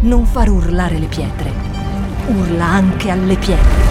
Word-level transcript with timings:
non 0.00 0.24
far 0.26 0.48
urlare 0.48 0.96
le 0.96 1.06
pietre, 1.06 1.52
urla 2.28 2.64
anche 2.64 3.10
alle 3.10 3.36
pietre. 3.36 3.86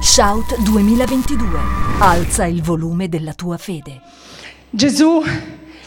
Shout 0.00 0.60
2022. 0.60 1.58
Alza 2.00 2.44
il 2.44 2.62
volume 2.62 3.08
della 3.08 3.32
tua 3.32 3.56
fede. 3.56 4.02
Gesù 4.68 5.22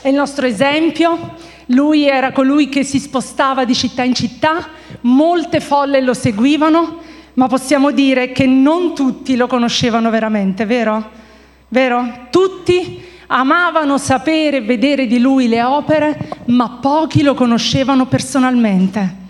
è 0.01 0.07
il 0.07 0.15
nostro 0.15 0.47
esempio, 0.47 1.35
lui 1.67 2.07
era 2.07 2.31
colui 2.31 2.67
che 2.67 2.83
si 2.83 2.99
spostava 2.99 3.63
di 3.63 3.75
città 3.75 4.01
in 4.01 4.15
città, 4.15 4.69
molte 5.01 5.59
folle 5.59 6.01
lo 6.01 6.15
seguivano, 6.15 7.02
ma 7.35 7.47
possiamo 7.47 7.91
dire 7.91 8.31
che 8.31 8.45
non 8.45 8.93
tutti 8.93 9.35
lo 9.35 9.47
conoscevano 9.47 10.09
veramente, 10.09 10.65
vero? 10.65 11.21
Vero? 11.69 12.27
Tutti 12.29 13.03
amavano 13.27 13.97
sapere 13.97 14.57
e 14.57 14.61
vedere 14.61 15.07
di 15.07 15.19
lui 15.19 15.47
le 15.47 15.63
opere, 15.63 16.29
ma 16.45 16.77
pochi 16.81 17.23
lo 17.23 17.33
conoscevano 17.33 18.05
personalmente. 18.05 19.21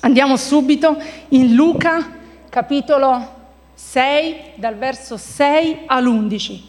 Andiamo 0.00 0.36
subito 0.36 0.96
in 1.28 1.54
Luca, 1.54 2.18
capitolo 2.48 3.38
6, 3.74 4.34
dal 4.54 4.76
verso 4.76 5.18
6 5.18 5.80
all'11. 5.86 6.60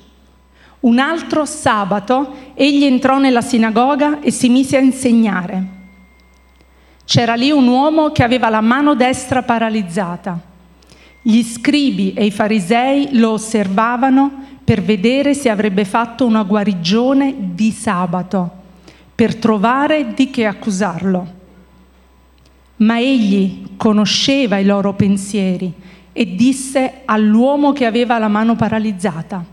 Un 0.82 1.00
altro 1.00 1.46
sabato 1.46 2.36
egli 2.54 2.84
entrò 2.84 3.20
nella 3.20 3.42
sinagoga 3.42 4.20
e 4.20 4.32
si 4.32 4.50
mise 4.50 4.76
a 4.76 4.82
insegnare. 4.82 5.80
C'era 7.06 7.36
lì 7.36 7.52
un 7.52 7.68
uomo 7.68 8.12
che 8.12 8.24
aveva 8.24 8.50
la 8.50 8.62
mano 8.62 8.96
destra 8.96 9.44
paralizzata. 9.44 10.51
Gli 11.24 11.44
scribi 11.44 12.14
e 12.14 12.26
i 12.26 12.32
farisei 12.32 13.10
lo 13.20 13.32
osservavano 13.32 14.32
per 14.64 14.82
vedere 14.82 15.34
se 15.34 15.50
avrebbe 15.50 15.86
fatto 15.86 16.26
una 16.26 16.44
guarigione 16.44 17.36
di 17.54 17.72
sabato, 17.72 18.50
per 19.14 19.36
trovare 19.36 20.14
di 20.14 20.32
che 20.32 20.46
accusarlo. 20.46 21.40
Ma 22.78 23.00
egli 23.00 23.76
conosceva 23.78 24.58
i 24.58 24.66
loro 24.66 24.94
pensieri 24.94 25.72
e 26.14 26.36
disse 26.36 27.02
all'uomo 27.06 27.72
che 27.72 27.86
aveva 27.86 28.18
la 28.18 28.28
mano 28.28 28.56
paralizzata, 28.56 29.46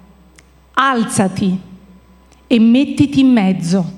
alzati 0.73 1.59
e 2.47 2.59
mettiti 2.59 3.21
in 3.21 3.31
mezzo. 3.31 3.93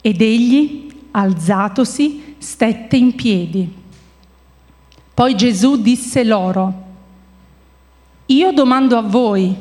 Ed 0.00 0.22
egli, 0.22 0.90
alzatosi, 1.10 2.36
stette 2.38 2.96
in 2.96 3.14
piedi. 3.14 3.72
Poi 5.18 5.34
Gesù 5.34 5.82
disse 5.82 6.22
loro, 6.22 6.72
io 8.26 8.52
domando 8.52 8.96
a 8.96 9.02
voi, 9.02 9.52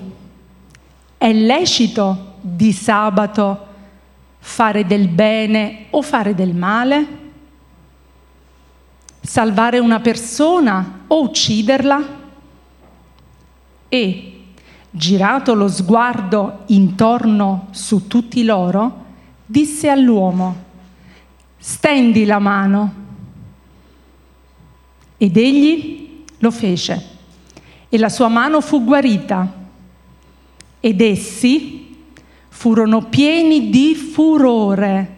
è 1.18 1.34
lecito 1.34 2.36
di 2.42 2.72
sabato 2.72 3.66
fare 4.38 4.86
del 4.86 5.08
bene 5.08 5.86
o 5.90 6.04
fare 6.04 6.36
del 6.36 6.54
male? 6.54 7.08
salvare 9.20 9.80
una 9.80 10.00
persona 10.00 11.06
o 11.08 11.24
ucciderla? 11.24 12.04
E, 13.90 14.42
girato 14.92 15.56
lo 15.56 15.68
sguardo 15.68 16.66
intorno 16.68 17.70
su 17.72 18.06
tutti 18.06 18.44
loro, 18.44 19.06
disse 19.44 19.90
all'uomo, 19.90 20.56
stendi 21.58 22.26
la 22.26 22.38
mano. 22.38 23.06
Ed 25.18 25.36
egli 25.36 26.24
lo 26.40 26.52
fece 26.52 27.16
e 27.90 27.98
la 27.98 28.10
sua 28.10 28.28
mano 28.28 28.62
fu 28.62 28.84
guarita 28.84 29.52
ed 30.80 31.02
essi 31.02 31.96
furono 32.50 33.04
pieni 33.04 33.70
di 33.70 33.96
furore 33.96 35.16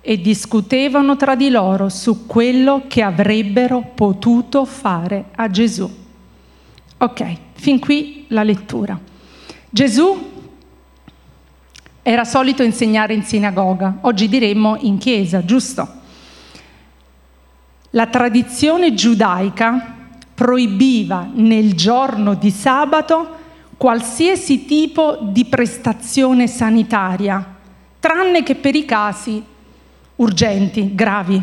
e 0.00 0.20
discutevano 0.20 1.16
tra 1.16 1.34
di 1.34 1.48
loro 1.48 1.88
su 1.88 2.26
quello 2.26 2.84
che 2.88 3.02
avrebbero 3.02 3.92
potuto 3.94 4.64
fare 4.64 5.26
a 5.36 5.48
Gesù. 5.48 5.88
Ok, 6.98 7.36
fin 7.54 7.78
qui 7.78 8.24
la 8.28 8.42
lettura. 8.42 8.98
Gesù 9.70 10.30
era 12.02 12.24
solito 12.24 12.62
insegnare 12.62 13.14
in 13.14 13.22
sinagoga, 13.22 13.98
oggi 14.02 14.28
diremmo 14.28 14.76
in 14.80 14.98
chiesa, 14.98 15.44
giusto? 15.44 16.00
La 17.94 18.06
tradizione 18.06 18.94
giudaica 18.94 19.96
proibiva 20.32 21.28
nel 21.30 21.74
giorno 21.74 22.32
di 22.32 22.50
sabato 22.50 23.36
qualsiasi 23.76 24.64
tipo 24.64 25.18
di 25.20 25.44
prestazione 25.44 26.46
sanitaria, 26.46 27.44
tranne 28.00 28.42
che 28.42 28.54
per 28.54 28.74
i 28.76 28.86
casi 28.86 29.44
urgenti, 30.16 30.94
gravi, 30.94 31.42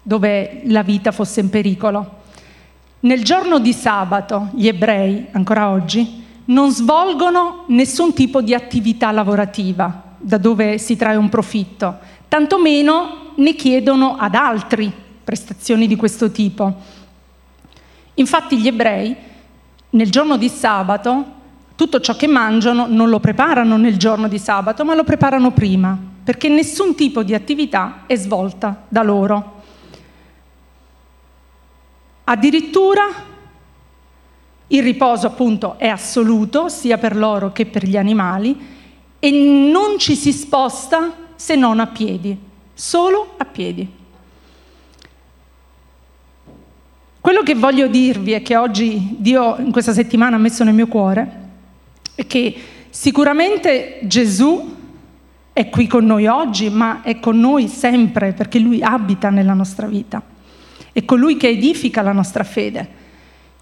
dove 0.00 0.60
la 0.66 0.84
vita 0.84 1.10
fosse 1.10 1.40
in 1.40 1.50
pericolo. 1.50 2.20
Nel 3.00 3.24
giorno 3.24 3.58
di 3.58 3.72
sabato 3.72 4.50
gli 4.54 4.68
ebrei, 4.68 5.26
ancora 5.32 5.70
oggi, 5.70 6.22
non 6.44 6.70
svolgono 6.70 7.64
nessun 7.66 8.12
tipo 8.12 8.42
di 8.42 8.54
attività 8.54 9.10
lavorativa 9.10 10.14
da 10.18 10.38
dove 10.38 10.78
si 10.78 10.94
trae 10.94 11.16
un 11.16 11.28
profitto, 11.28 11.98
tantomeno 12.28 13.32
ne 13.34 13.54
chiedono 13.56 14.16
ad 14.16 14.36
altri 14.36 15.06
prestazioni 15.28 15.86
di 15.86 15.94
questo 15.94 16.30
tipo. 16.30 16.74
Infatti 18.14 18.58
gli 18.58 18.66
ebrei 18.66 19.14
nel 19.90 20.10
giorno 20.10 20.38
di 20.38 20.48
sabato 20.48 21.36
tutto 21.74 22.00
ciò 22.00 22.16
che 22.16 22.26
mangiano 22.26 22.86
non 22.88 23.10
lo 23.10 23.20
preparano 23.20 23.76
nel 23.76 23.98
giorno 23.98 24.26
di 24.26 24.38
sabato, 24.38 24.86
ma 24.86 24.94
lo 24.94 25.04
preparano 25.04 25.50
prima, 25.50 25.98
perché 26.24 26.48
nessun 26.48 26.94
tipo 26.94 27.22
di 27.22 27.34
attività 27.34 28.04
è 28.06 28.16
svolta 28.16 28.84
da 28.88 29.02
loro. 29.02 29.60
Addirittura 32.24 33.02
il 34.68 34.82
riposo 34.82 35.26
appunto 35.26 35.78
è 35.78 35.88
assoluto 35.88 36.70
sia 36.70 36.96
per 36.96 37.14
loro 37.14 37.52
che 37.52 37.66
per 37.66 37.86
gli 37.86 37.98
animali 37.98 38.58
e 39.18 39.30
non 39.30 39.98
ci 39.98 40.16
si 40.16 40.32
sposta 40.32 41.12
se 41.34 41.54
non 41.54 41.80
a 41.80 41.86
piedi, 41.86 42.34
solo 42.72 43.34
a 43.36 43.44
piedi. 43.44 43.96
Quello 47.20 47.42
che 47.42 47.54
voglio 47.54 47.88
dirvi 47.88 48.32
e 48.32 48.42
che 48.42 48.56
oggi 48.56 49.16
Dio 49.18 49.56
in 49.58 49.72
questa 49.72 49.92
settimana 49.92 50.36
ha 50.36 50.38
messo 50.38 50.62
nel 50.62 50.74
mio 50.74 50.86
cuore 50.86 51.46
è 52.14 52.26
che 52.26 52.54
sicuramente 52.90 53.98
Gesù 54.02 54.76
è 55.52 55.68
qui 55.68 55.88
con 55.88 56.06
noi 56.06 56.26
oggi, 56.26 56.70
ma 56.70 57.02
è 57.02 57.18
con 57.18 57.38
noi 57.40 57.66
sempre 57.66 58.32
perché 58.32 58.60
Lui 58.60 58.80
abita 58.80 59.30
nella 59.30 59.52
nostra 59.52 59.88
vita. 59.88 60.22
È 60.92 61.04
colui 61.04 61.36
che 61.36 61.48
edifica 61.48 62.00
la 62.02 62.12
nostra 62.12 62.44
fede. 62.44 62.88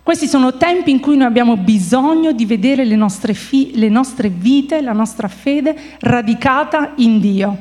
Questi 0.02 0.28
sono 0.28 0.58
tempi 0.58 0.90
in 0.90 1.00
cui 1.00 1.16
noi 1.16 1.26
abbiamo 1.26 1.56
bisogno 1.56 2.32
di 2.32 2.44
vedere 2.44 2.84
le 2.84 2.96
nostre, 2.96 3.32
fi- 3.32 3.72
le 3.74 3.88
nostre 3.88 4.28
vite, 4.28 4.82
la 4.82 4.92
nostra 4.92 5.26
fede 5.28 5.74
radicata 6.00 6.92
in 6.96 7.18
Dio. 7.18 7.58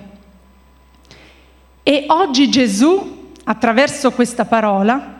E 1.82 2.04
oggi 2.08 2.50
Gesù, 2.50 3.32
attraverso 3.46 4.12
questa 4.12 4.46
parola, 4.46 5.15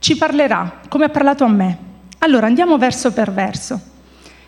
ci 0.00 0.16
parlerà, 0.16 0.80
come 0.88 1.04
ha 1.04 1.10
parlato 1.10 1.44
a 1.44 1.48
me. 1.48 1.78
Allora 2.18 2.46
andiamo 2.46 2.76
verso 2.76 3.12
per 3.12 3.32
verso. 3.32 3.80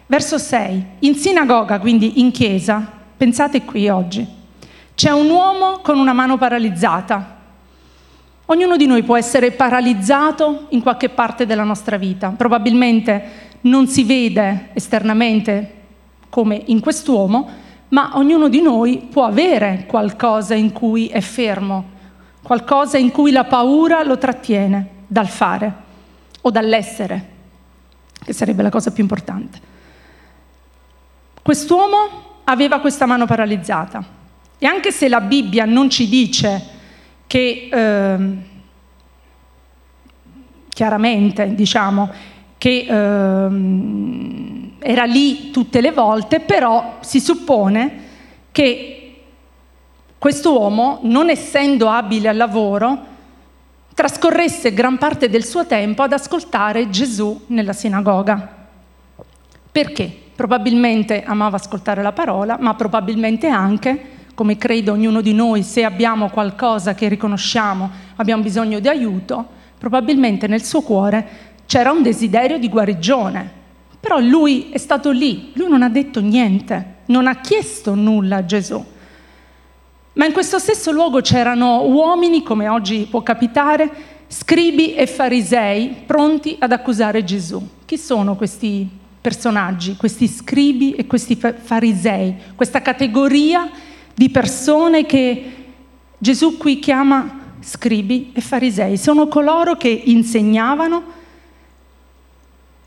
Verso 0.07 0.37
6. 0.37 0.87
In 1.01 1.15
sinagoga, 1.15 1.79
quindi 1.79 2.21
in 2.21 2.33
chiesa, 2.33 3.01
Pensate 3.23 3.62
qui 3.62 3.89
oggi. 3.89 4.27
C'è 4.97 5.12
un 5.12 5.31
uomo 5.31 5.79
con 5.81 5.97
una 5.97 6.12
mano 6.12 6.39
paralizzata. 6.39 7.37
Ognuno 8.47 8.77
di 8.77 8.87
noi 8.87 9.05
può 9.05 9.17
essere 9.17 9.53
paralizzato 9.53 10.67
in 10.71 10.83
qualche 10.83 11.09
parte 11.09 11.47
della 11.47 11.62
nostra 11.62 11.99
vita. 11.99 12.35
Probabilmente 12.37 13.59
non 13.61 13.87
si 13.87 14.03
vede 14.03 14.71
esternamente 14.73 15.75
come 16.31 16.62
in 16.67 16.81
quest'uomo, 16.81 17.49
ma 17.91 18.11
ognuno 18.15 18.49
di 18.49 18.61
noi 18.61 19.06
può 19.09 19.25
avere 19.25 19.85
qualcosa 19.87 20.55
in 20.55 20.73
cui 20.73 21.06
è 21.06 21.21
fermo, 21.21 21.91
qualcosa 22.43 22.99
in 22.99 23.12
cui 23.12 23.31
la 23.31 23.44
paura 23.44 24.03
lo 24.03 24.19
trattiene 24.19 24.88
dal 25.12 25.29
fare 25.29 25.73
o 26.41 26.50
dall'essere, 26.50 27.29
che 28.25 28.32
sarebbe 28.32 28.62
la 28.62 28.70
cosa 28.70 28.93
più 28.93 29.03
importante. 29.03 29.61
Quest'uomo 31.43 32.41
aveva 32.44 32.81
questa 32.81 33.05
mano 33.05 33.26
paralizzata. 33.26 34.03
E 34.56 34.67
anche 34.67 34.91
se 34.91 35.09
la 35.09 35.20
Bibbia 35.20 35.67
non 35.67 35.91
ci 35.91 36.09
dice 36.09 36.62
che 37.26 37.69
eh, 37.70 38.37
chiaramente, 40.69 41.55
diciamo, 41.55 42.11
che 42.56 42.87
eh, 42.88 43.50
era 44.79 45.05
lì 45.05 45.50
tutte 45.50 45.82
le 45.82 45.93
volte, 45.93 46.41
però 46.41 46.97
si 47.00 47.20
suppone 47.20 48.00
che 48.50 49.14
questo 50.17 50.59
uomo, 50.59 51.00
non 51.03 51.29
essendo 51.29 51.91
abile 51.91 52.29
al 52.31 52.37
lavoro, 52.37 53.11
trascorresse 53.94 54.73
gran 54.73 54.99
parte 54.99 55.29
del 55.29 55.44
suo 55.44 55.67
tempo 55.67 56.03
ad 56.03 56.12
ascoltare 56.12 56.89
Gesù 56.91 57.44
nella 57.49 57.73
sinagoga. 57.73 58.61
Perché? 59.71 60.11
Probabilmente 60.35 61.23
amava 61.23 61.56
ascoltare 61.56 62.03
la 62.03 62.12
parola, 62.12 62.56
ma 62.59 62.75
probabilmente 62.75 63.49
anche, 63.49 64.11
come 64.35 64.56
credo 64.56 64.93
ognuno 64.93 65.21
di 65.21 65.35
noi, 65.35 65.62
se 65.62 65.85
abbiamo 65.85 66.31
qualcosa 66.31 66.94
che 66.94 67.09
riconosciamo, 67.09 67.91
abbiamo 68.17 68.43
bisogno 68.43 68.81
di 68.81 68.89
aiuto, 68.89 69.47
probabilmente 69.79 70.47
nel 70.47 70.65
suo 70.65 70.81
cuore 70.81 71.50
c'era 71.67 71.91
un 71.91 72.03
desiderio 72.03 72.59
di 72.59 72.69
guarigione. 72.69 73.61
Però 74.00 74.19
lui 74.19 74.71
è 74.71 74.79
stato 74.79 75.11
lì, 75.11 75.53
lui 75.55 75.69
non 75.69 75.83
ha 75.83 75.88
detto 75.88 76.21
niente, 76.21 76.97
non 77.06 77.27
ha 77.27 77.37
chiesto 77.37 77.95
nulla 77.95 78.37
a 78.38 78.45
Gesù. 78.45 78.85
Ma 80.14 80.26
in 80.26 80.32
questo 80.32 80.59
stesso 80.59 80.91
luogo 80.91 81.20
c'erano 81.23 81.85
uomini, 81.85 82.43
come 82.43 82.69
oggi 82.69 83.06
può 83.09 83.23
capitare, 83.23 83.91
scribi 84.29 84.94
e 84.94 85.06
farisei 85.06 86.03
pronti 86.05 86.56
ad 86.59 86.73
accusare 86.73 87.25
Gesù. 87.25 87.67
Chi 87.87 87.97
sono 87.97 88.37
questi 88.37 88.87
personaggi, 89.20 89.97
questi 89.97 90.29
scribi 90.29 90.93
e 90.93 91.06
questi 91.06 91.35
farisei, 91.37 92.35
questa 92.55 92.82
categoria 92.82 93.70
di 94.14 94.29
persone 94.29 95.06
che 95.06 95.53
Gesù 96.19 96.59
qui 96.59 96.79
chiama 96.79 97.41
scribi 97.61 98.32
e 98.35 98.43
farisei? 98.43 98.99
Sono 98.99 99.29
coloro 99.29 99.76
che 99.76 99.88
insegnavano 99.88 101.03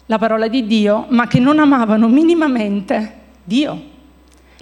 la 0.06 0.19
parola 0.19 0.48
di 0.48 0.68
Dio, 0.68 1.07
ma 1.10 1.25
che 1.25 1.39
non 1.39 1.57
amavano 1.57 2.07
minimamente 2.07 3.13
Dio. 3.44 3.94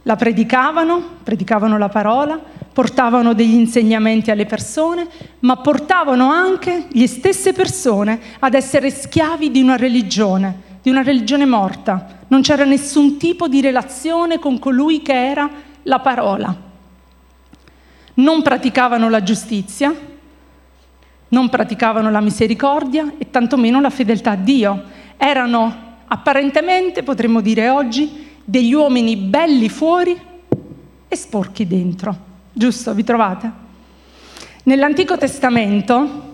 La 0.04 0.16
predicavano, 0.18 1.02
predicavano 1.24 1.78
la 1.78 1.88
parola, 1.88 2.38
portavano 2.74 3.34
degli 3.34 3.54
insegnamenti 3.54 4.32
alle 4.32 4.46
persone, 4.46 5.08
ma 5.40 5.58
portavano 5.58 6.30
anche 6.30 6.88
le 6.92 7.08
stesse 7.08 7.54
persone 7.54 8.20
ad 8.40 8.54
essere 8.54 8.90
schiavi 8.90 9.50
di 9.50 9.62
una 9.62 9.78
religione, 9.78 10.72
di 10.82 10.90
una 10.90 11.04
religione 11.04 11.46
morta. 11.46 12.20
Non 12.28 12.42
c'era 12.42 12.66
nessun 12.66 13.18
tipo 13.18 13.48
di 13.48 13.62
relazione 13.62 14.40
con 14.40 14.60
colui 14.60 15.02
che 15.02 15.14
era 15.14 15.50
la 15.84 16.00
parola. 16.00 16.54
Non 18.16 18.42
praticavano 18.42 19.10
la 19.10 19.24
giustizia, 19.24 19.96
non 21.30 21.50
praticavano 21.50 22.12
la 22.12 22.20
misericordia 22.20 23.14
e 23.18 23.30
tantomeno 23.30 23.80
la 23.80 23.90
fedeltà 23.90 24.32
a 24.32 24.36
Dio. 24.36 24.84
Erano 25.16 25.92
apparentemente, 26.08 27.04
potremmo 27.04 27.40
dire 27.40 27.70
oggi, 27.70 28.23
degli 28.44 28.74
uomini 28.74 29.16
belli 29.16 29.70
fuori 29.70 30.20
e 31.08 31.16
sporchi 31.16 31.66
dentro. 31.66 32.16
Giusto? 32.52 32.94
Vi 32.94 33.04
trovate? 33.04 33.52
Nell'Antico 34.64 35.18
Testamento 35.18 36.32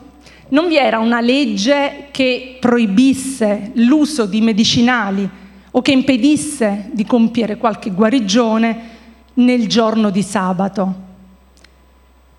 non 0.49 0.67
vi 0.67 0.77
era 0.77 0.99
una 0.99 1.21
legge 1.21 2.07
che 2.11 2.57
proibisse 2.59 3.71
l'uso 3.75 4.25
di 4.25 4.41
medicinali 4.41 5.29
o 5.71 5.81
che 5.81 5.91
impedisse 5.91 6.89
di 6.91 7.05
compiere 7.05 7.57
qualche 7.57 7.91
guarigione 7.91 8.97
nel 9.35 9.67
giorno 9.67 10.09
di 10.09 10.23
sabato. 10.23 11.07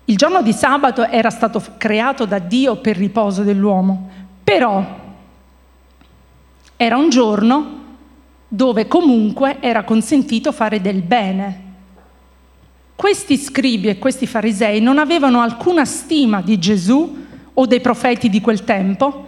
Il 0.05 0.17
giorno 0.17 0.41
di 0.41 0.51
sabato 0.51 1.05
era 1.07 1.29
stato 1.29 1.63
creato 1.77 2.25
da 2.25 2.39
Dio 2.39 2.77
per 2.77 2.97
riposo 2.97 3.43
dell'uomo, 3.43 4.09
però 4.43 4.99
era 6.75 6.97
un 6.97 7.09
giorno 7.09 7.80
dove 8.53 8.85
comunque 8.85 9.61
era 9.61 9.85
consentito 9.85 10.51
fare 10.51 10.81
del 10.81 11.01
bene. 11.03 11.69
Questi 12.97 13.37
scribi 13.37 13.87
e 13.87 13.97
questi 13.97 14.27
farisei 14.27 14.81
non 14.81 14.97
avevano 14.97 15.39
alcuna 15.39 15.85
stima 15.85 16.41
di 16.41 16.59
Gesù 16.59 17.17
o 17.53 17.65
dei 17.65 17.79
profeti 17.79 18.29
di 18.29 18.41
quel 18.41 18.65
tempo, 18.65 19.27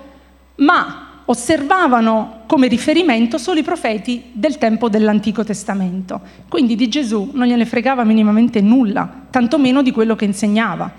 ma 0.55 1.21
osservavano 1.23 2.41
come 2.47 2.67
riferimento 2.67 3.37
solo 3.37 3.59
i 3.61 3.63
profeti 3.63 4.23
del 4.33 4.57
tempo 4.57 4.89
dell'Antico 4.89 5.45
Testamento. 5.45 6.19
Quindi 6.49 6.75
di 6.75 6.89
Gesù 6.89 7.29
non 7.31 7.47
gliene 7.47 7.65
fregava 7.65 8.03
minimamente 8.03 8.59
nulla, 8.59 9.09
tantomeno 9.29 9.81
di 9.81 9.91
quello 9.91 10.17
che 10.17 10.25
insegnava. 10.25 10.91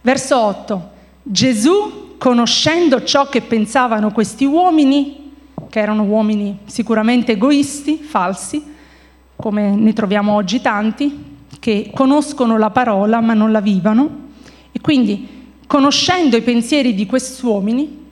Verso 0.00 0.36
8. 0.36 0.90
Gesù, 1.22 2.16
conoscendo 2.18 3.04
ciò 3.04 3.28
che 3.28 3.42
pensavano 3.42 4.10
questi 4.10 4.44
uomini, 4.44 5.17
che 5.68 5.80
erano 5.80 6.02
uomini 6.04 6.58
sicuramente 6.64 7.32
egoisti, 7.32 7.96
falsi, 7.96 8.62
come 9.36 9.74
ne 9.74 9.92
troviamo 9.92 10.32
oggi 10.32 10.60
tanti, 10.60 11.36
che 11.60 11.90
conoscono 11.94 12.58
la 12.58 12.70
parola 12.70 13.20
ma 13.20 13.34
non 13.34 13.52
la 13.52 13.60
vivono. 13.60 14.26
E 14.72 14.80
quindi, 14.80 15.46
conoscendo 15.66 16.36
i 16.36 16.42
pensieri 16.42 16.94
di 16.94 17.06
questi 17.06 17.44
uomini, 17.44 18.06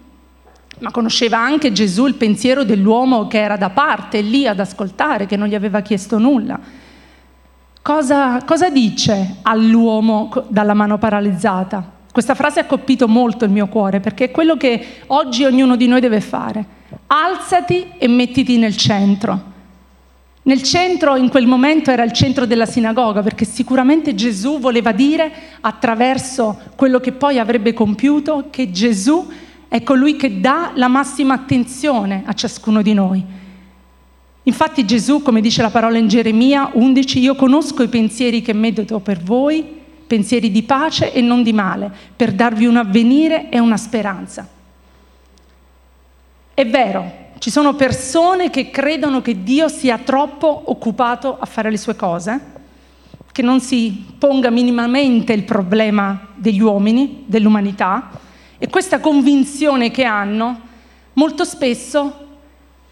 ma 0.79 0.91
conosceva 0.91 1.39
anche 1.39 1.73
Gesù 1.73 2.07
il 2.07 2.15
pensiero 2.15 2.63
dell'uomo 2.63 3.27
che 3.27 3.41
era 3.41 3.57
da 3.57 3.71
parte, 3.71 4.21
lì 4.21 4.47
ad 4.47 4.61
ascoltare, 4.61 5.27
che 5.27 5.37
non 5.37 5.49
gli 5.49 5.55
aveva 5.55 5.81
chiesto 5.81 6.19
nulla. 6.19 6.59
Cosa, 7.81 8.43
cosa 8.45 8.69
dice 8.69 9.37
all'uomo 9.43 10.31
dalla 10.49 10.75
mano 10.75 10.99
paralizzata? 10.99 11.93
Questa 12.13 12.35
frase 12.35 12.61
ha 12.61 12.67
colpito 12.67 13.09
molto 13.09 13.45
il 13.45 13.51
mio 13.51 13.69
cuore 13.69 14.01
perché 14.01 14.25
è 14.25 14.31
quello 14.31 14.57
che 14.57 15.03
oggi 15.09 15.45
ognuno 15.45 15.77
di 15.77 15.87
noi 15.87 16.01
deve 16.01 16.21
fare. 16.21 16.76
Alzati 17.07 17.93
e 17.99 18.09
mettiti 18.09 18.59
nel 18.59 18.77
centro. 18.77 19.55
Nel 20.43 20.63
centro 20.63 21.17
in 21.17 21.29
quel 21.29 21.47
momento 21.47 21.91
era 21.91 22.05
il 22.05 22.13
centro 22.13 22.47
della 22.47 22.67
sinagoga 22.67 23.21
perché 23.21 23.45
sicuramente 23.45 24.15
Gesù 24.15 24.61
voleva 24.61 24.93
dire 24.93 25.33
attraverso 25.61 26.57
quello 26.77 27.01
che 27.01 27.11
poi 27.11 27.41
avrebbe 27.41 27.73
compiuto 27.73 28.47
che 28.51 28.71
Gesù 28.71 29.27
è 29.67 29.83
colui 29.83 30.15
che 30.15 30.41
dà 30.41 30.71
la 30.75 30.87
massima 30.87 31.35
attenzione 31.35 32.23
a 32.25 32.33
ciascuno 32.33 32.81
di 32.81 32.95
noi. 32.95 33.25
Infatti 34.45 34.85
Gesù, 34.85 35.23
come 35.23 35.41
dice 35.41 35.63
la 35.63 35.71
parola 35.71 35.99
in 35.99 36.07
Geremia 36.07 36.71
11, 36.75 37.19
io 37.19 37.35
conosco 37.35 37.83
i 37.83 37.89
pensieri 37.89 38.41
che 38.43 38.53
medito 38.53 39.01
per 39.01 39.21
voi 39.21 39.65
pensieri 40.07 40.53
di 40.53 40.63
pace 40.63 41.13
e 41.13 41.21
non 41.21 41.43
di 41.43 41.53
male, 41.53 41.91
per 42.15 42.33
darvi 42.33 42.67
un 42.67 42.77
avvenire 42.77 43.51
e 43.51 43.59
una 43.59 43.77
speranza. 43.77 44.49
È 46.57 46.67
vero, 46.67 47.13
ci 47.37 47.51
sono 47.51 47.75
persone 47.75 48.49
che 48.49 48.71
credono 48.71 49.21
che 49.21 49.43
Dio 49.43 49.69
sia 49.69 49.99
troppo 49.99 50.63
occupato 50.65 51.37
a 51.39 51.45
fare 51.45 51.71
le 51.71 51.77
sue 51.77 51.97
cose, 51.97 52.41
che 53.31 53.43
non 53.43 53.61
si 53.61 54.07
ponga 54.19 54.49
minimamente 54.49 55.35
il 55.35 55.43
problema 55.43 56.29
degli 56.35 56.63
uomini, 56.63 57.25
dell'umanità, 57.27 58.09
e 58.57 58.71
questa 58.71 59.01
convinzione 59.01 59.91
che 59.91 60.05
hanno 60.05 60.61
molto 61.13 61.45
spesso 61.45 62.27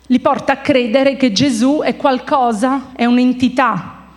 li 0.09 0.21
porta 0.21 0.53
a 0.53 0.59
credere 0.59 1.17
che 1.17 1.33
Gesù 1.33 1.81
è 1.83 1.97
qualcosa, 1.97 2.93
è 2.95 3.07
un'entità 3.07 4.09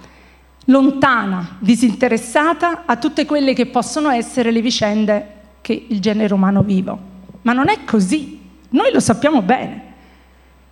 lontana, 0.65 1.55
disinteressata 1.59 2.83
a 2.85 2.97
tutte 2.97 3.25
quelle 3.25 3.53
che 3.53 3.67
possono 3.67 4.09
essere 4.09 4.51
le 4.51 4.59
vicende 4.59 5.35
che 5.61 5.85
il 5.87 6.01
genere 6.01 6.33
umano 6.33 6.63
vive. 6.63 6.93
Ma 7.43 7.53
non 7.53 7.69
è 7.69 7.85
così, 7.85 8.36
noi 8.69 8.91
lo 8.91 8.99
sappiamo 8.99 9.41
bene. 9.41 9.85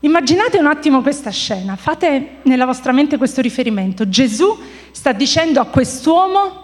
Immaginate 0.01 0.59
un 0.59 0.67
attimo 0.67 1.01
questa 1.01 1.31
scena, 1.31 1.75
fate 1.75 2.37
nella 2.43 2.65
vostra 2.65 2.91
mente 2.91 3.17
questo 3.17 3.41
riferimento. 3.41 4.07
Gesù 4.07 4.55
sta 4.91 5.13
dicendo 5.13 5.59
a 5.59 5.65
quest'uomo 5.65 6.63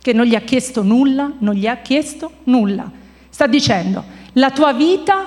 che 0.00 0.12
non 0.12 0.26
gli 0.26 0.34
ha 0.34 0.40
chiesto 0.40 0.82
nulla, 0.82 1.32
non 1.38 1.54
gli 1.54 1.66
ha 1.66 1.76
chiesto 1.76 2.32
nulla. 2.44 2.90
Sta 3.28 3.46
dicendo, 3.46 4.02
la 4.32 4.50
tua 4.50 4.72
vita, 4.72 5.26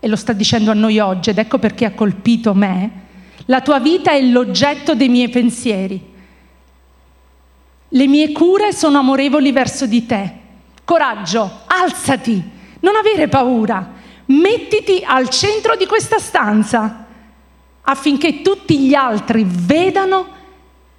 e 0.00 0.08
lo 0.08 0.16
sta 0.16 0.32
dicendo 0.32 0.70
a 0.70 0.74
noi 0.74 0.98
oggi, 0.98 1.30
ed 1.30 1.38
ecco 1.38 1.58
perché 1.58 1.84
ha 1.84 1.92
colpito 1.92 2.54
me, 2.54 2.90
la 3.46 3.60
tua 3.60 3.80
vita 3.80 4.12
è 4.12 4.22
l'oggetto 4.22 4.94
dei 4.94 5.08
miei 5.08 5.28
pensieri. 5.28 6.08
Le 7.88 8.06
mie 8.06 8.32
cure 8.32 8.72
sono 8.72 9.00
amorevoli 9.00 9.52
verso 9.52 9.84
di 9.84 10.06
te. 10.06 10.32
Coraggio, 10.84 11.62
alzati, 11.66 12.42
non 12.80 12.96
avere 12.96 13.28
paura, 13.28 13.98
mettiti 14.30 15.02
al 15.04 15.28
centro 15.28 15.76
di 15.76 15.86
questa 15.86 16.18
stanza 16.18 17.06
affinché 17.82 18.42
tutti 18.42 18.78
gli 18.78 18.94
altri 18.94 19.44
vedano 19.46 20.38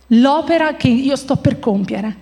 l'opera 0.07 0.75
che 0.75 0.89
io 0.89 1.15
sto 1.15 1.37
per 1.37 1.59
compiere. 1.59 2.17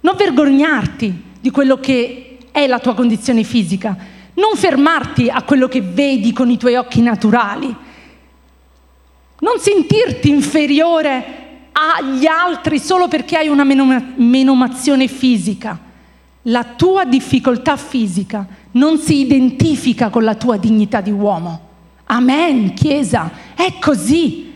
Non 0.00 0.16
vergognarti 0.16 1.30
di 1.40 1.50
quello 1.50 1.78
che 1.78 2.38
è 2.50 2.66
la 2.66 2.80
tua 2.80 2.94
condizione 2.94 3.44
fisica, 3.44 3.96
non 4.34 4.56
fermarti 4.56 5.28
a 5.28 5.42
quello 5.42 5.68
che 5.68 5.80
vedi 5.80 6.32
con 6.32 6.50
i 6.50 6.58
tuoi 6.58 6.74
occhi 6.74 7.00
naturali, 7.00 7.74
non 9.38 9.58
sentirti 9.58 10.28
inferiore 10.28 11.40
agli 11.72 12.26
altri 12.26 12.78
solo 12.78 13.08
perché 13.08 13.38
hai 13.38 13.48
una 13.48 13.64
menomazione 13.64 15.08
fisica. 15.08 15.90
La 16.46 16.64
tua 16.64 17.04
difficoltà 17.04 17.76
fisica 17.76 18.46
non 18.72 18.98
si 18.98 19.20
identifica 19.20 20.08
con 20.08 20.24
la 20.24 20.34
tua 20.34 20.56
dignità 20.56 21.00
di 21.00 21.10
uomo. 21.10 21.70
Amen, 22.06 22.74
Chiesa, 22.74 23.30
è 23.54 23.78
così. 23.80 24.50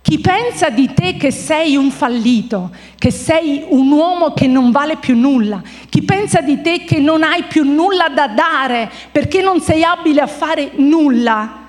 Chi 0.00 0.20
pensa 0.20 0.70
di 0.70 0.92
te 0.94 1.16
che 1.16 1.32
sei 1.32 1.74
un 1.74 1.90
fallito, 1.90 2.70
che 2.96 3.10
sei 3.10 3.64
un 3.68 3.90
uomo 3.90 4.32
che 4.34 4.46
non 4.46 4.70
vale 4.70 4.98
più 4.98 5.16
nulla, 5.16 5.60
chi 5.88 6.02
pensa 6.02 6.40
di 6.40 6.60
te 6.60 6.84
che 6.84 7.00
non 7.00 7.24
hai 7.24 7.42
più 7.44 7.64
nulla 7.64 8.08
da 8.08 8.28
dare 8.28 8.88
perché 9.10 9.42
non 9.42 9.60
sei 9.60 9.82
abile 9.82 10.20
a 10.20 10.28
fare 10.28 10.70
nulla, 10.76 11.64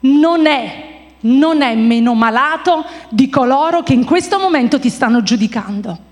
non 0.00 0.46
è, 0.46 0.84
non 1.20 1.60
è 1.60 1.74
meno 1.74 2.14
malato 2.14 2.86
di 3.10 3.28
coloro 3.28 3.82
che 3.82 3.92
in 3.92 4.06
questo 4.06 4.38
momento 4.38 4.80
ti 4.80 4.88
stanno 4.88 5.22
giudicando. 5.22 6.06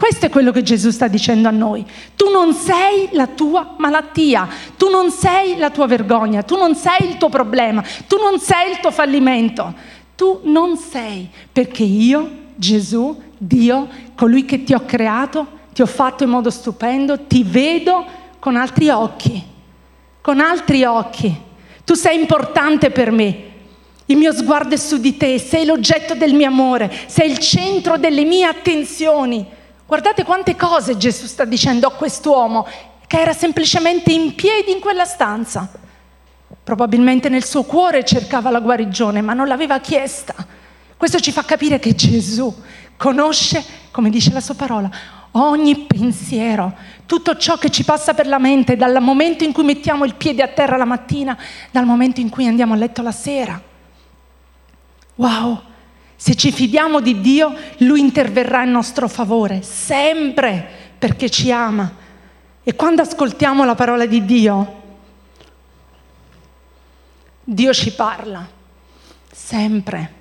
Questo 0.00 0.24
è 0.24 0.28
quello 0.30 0.50
che 0.50 0.62
Gesù 0.62 0.88
sta 0.88 1.08
dicendo 1.08 1.46
a 1.46 1.50
noi. 1.50 1.84
Tu 2.16 2.30
non 2.30 2.54
sei 2.54 3.10
la 3.12 3.26
tua 3.26 3.74
malattia, 3.76 4.48
tu 4.78 4.88
non 4.88 5.10
sei 5.10 5.58
la 5.58 5.68
tua 5.68 5.86
vergogna, 5.86 6.42
tu 6.42 6.56
non 6.56 6.74
sei 6.74 7.06
il 7.06 7.18
tuo 7.18 7.28
problema, 7.28 7.84
tu 8.06 8.16
non 8.16 8.40
sei 8.40 8.70
il 8.70 8.80
tuo 8.80 8.90
fallimento. 8.90 9.74
Tu 10.16 10.40
non 10.44 10.78
sei, 10.78 11.28
perché 11.52 11.82
io, 11.82 12.30
Gesù, 12.54 13.14
Dio, 13.36 13.88
colui 14.14 14.46
che 14.46 14.64
ti 14.64 14.72
ho 14.72 14.86
creato, 14.86 15.46
ti 15.74 15.82
ho 15.82 15.86
fatto 15.86 16.24
in 16.24 16.30
modo 16.30 16.48
stupendo, 16.48 17.26
ti 17.26 17.42
vedo 17.42 18.02
con 18.38 18.56
altri 18.56 18.88
occhi, 18.88 19.44
con 20.22 20.40
altri 20.40 20.82
occhi. 20.82 21.30
Tu 21.84 21.92
sei 21.92 22.18
importante 22.18 22.88
per 22.88 23.10
me, 23.10 23.42
il 24.06 24.16
mio 24.16 24.32
sguardo 24.32 24.74
è 24.74 24.78
su 24.78 24.96
di 24.96 25.18
te, 25.18 25.38
sei 25.38 25.66
l'oggetto 25.66 26.14
del 26.14 26.32
mio 26.32 26.46
amore, 26.46 26.90
sei 27.04 27.30
il 27.30 27.38
centro 27.38 27.98
delle 27.98 28.24
mie 28.24 28.46
attenzioni. 28.46 29.58
Guardate 29.90 30.22
quante 30.22 30.54
cose 30.54 30.96
Gesù 30.96 31.26
sta 31.26 31.44
dicendo 31.44 31.88
a 31.88 31.92
quest'uomo 31.92 32.64
che 33.08 33.20
era 33.20 33.32
semplicemente 33.32 34.12
in 34.12 34.36
piedi 34.36 34.70
in 34.70 34.78
quella 34.78 35.04
stanza. 35.04 35.68
Probabilmente 36.62 37.28
nel 37.28 37.42
suo 37.42 37.64
cuore 37.64 38.04
cercava 38.04 38.50
la 38.50 38.60
guarigione, 38.60 39.20
ma 39.20 39.34
non 39.34 39.48
l'aveva 39.48 39.80
chiesta. 39.80 40.32
Questo 40.96 41.18
ci 41.18 41.32
fa 41.32 41.42
capire 41.42 41.80
che 41.80 41.96
Gesù 41.96 42.54
conosce, 42.96 43.64
come 43.90 44.10
dice 44.10 44.32
la 44.32 44.40
sua 44.40 44.54
parola, 44.54 44.88
ogni 45.32 45.76
pensiero, 45.86 46.72
tutto 47.04 47.36
ciò 47.36 47.58
che 47.58 47.70
ci 47.70 47.82
passa 47.82 48.14
per 48.14 48.28
la 48.28 48.38
mente 48.38 48.76
dal 48.76 49.02
momento 49.02 49.42
in 49.42 49.50
cui 49.50 49.64
mettiamo 49.64 50.04
il 50.04 50.14
piede 50.14 50.44
a 50.44 50.48
terra 50.48 50.76
la 50.76 50.84
mattina, 50.84 51.36
dal 51.72 51.84
momento 51.84 52.20
in 52.20 52.28
cui 52.28 52.46
andiamo 52.46 52.74
a 52.74 52.76
letto 52.76 53.02
la 53.02 53.10
sera. 53.10 53.60
Wow! 55.16 55.62
Se 56.22 56.34
ci 56.34 56.52
fidiamo 56.52 57.00
di 57.00 57.22
Dio, 57.22 57.54
Lui 57.78 58.00
interverrà 58.00 58.62
in 58.62 58.72
nostro 58.72 59.08
favore, 59.08 59.62
sempre 59.62 60.68
perché 60.98 61.30
ci 61.30 61.50
ama. 61.50 61.90
E 62.62 62.74
quando 62.74 63.00
ascoltiamo 63.00 63.64
la 63.64 63.74
parola 63.74 64.04
di 64.04 64.26
Dio, 64.26 64.82
Dio 67.42 67.72
ci 67.72 67.94
parla, 67.94 68.46
sempre. 69.32 70.12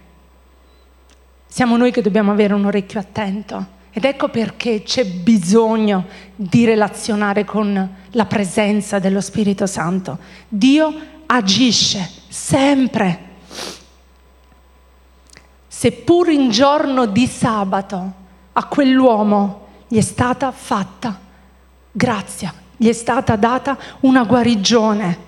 Siamo 1.46 1.76
noi 1.76 1.92
che 1.92 2.02
dobbiamo 2.02 2.32
avere 2.32 2.54
un 2.54 2.64
orecchio 2.64 3.02
attento. 3.02 3.68
Ed 3.92 4.06
ecco 4.06 4.30
perché 4.30 4.84
c'è 4.84 5.04
bisogno 5.04 6.06
di 6.34 6.64
relazionare 6.64 7.44
con 7.44 7.96
la 8.12 8.26
presenza 8.26 9.00
dello 9.00 9.20
Spirito 9.20 9.66
Santo. 9.66 10.18
Dio 10.48 10.94
agisce 11.26 12.10
sempre 12.30 13.28
seppur 15.80 16.28
in 16.28 16.50
giorno 16.50 17.06
di 17.06 17.26
sabato, 17.26 18.14
a 18.52 18.66
quell'uomo 18.66 19.68
gli 19.88 19.96
è 19.98 20.02
stata 20.02 20.52
fatta 20.52 21.18
grazia, 21.90 22.54
gli 22.76 22.90
è 22.90 22.92
stata 22.92 23.38
data 23.38 23.78
una 24.02 24.26
guarigione. 24.26 25.20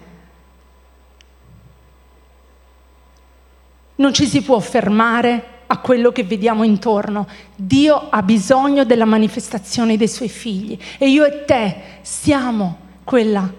Non 3.95 4.13
ci 4.13 4.25
si 4.25 4.41
può 4.41 4.59
fermare 4.59 5.59
a 5.67 5.77
quello 5.77 6.11
che 6.11 6.25
vediamo 6.25 6.65
intorno. 6.65 7.29
Dio 7.55 8.09
ha 8.09 8.21
bisogno 8.21 8.83
della 8.83 9.05
manifestazione 9.05 9.95
dei 9.95 10.09
suoi 10.09 10.27
figli 10.27 10.77
e 10.97 11.07
io 11.07 11.23
e 11.23 11.45
te 11.45 11.81
siamo 12.01 12.77
quella 13.05 13.49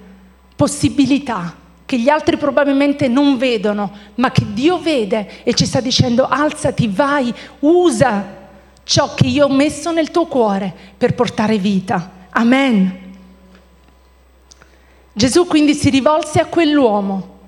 possibilità 0.54 1.60
che 1.92 1.98
gli 1.98 2.08
altri 2.08 2.38
probabilmente 2.38 3.06
non 3.06 3.36
vedono, 3.36 3.92
ma 4.14 4.30
che 4.30 4.54
Dio 4.54 4.78
vede 4.78 5.42
e 5.42 5.52
ci 5.52 5.66
sta 5.66 5.82
dicendo 5.82 6.26
alzati, 6.26 6.88
vai, 6.88 7.30
usa 7.58 8.24
ciò 8.82 9.12
che 9.12 9.26
io 9.26 9.44
ho 9.44 9.52
messo 9.52 9.92
nel 9.92 10.10
tuo 10.10 10.24
cuore 10.24 10.74
per 10.96 11.14
portare 11.14 11.58
vita. 11.58 12.28
Amen. 12.30 13.12
Gesù 15.12 15.46
quindi 15.46 15.74
si 15.74 15.90
rivolse 15.90 16.40
a 16.40 16.46
quell'uomo 16.46 17.38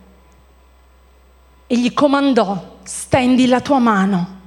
e 1.66 1.78
gli 1.78 1.94
comandò, 1.94 2.76
stendi 2.82 3.46
la 3.46 3.62
tua 3.62 3.78
mano, 3.78 4.40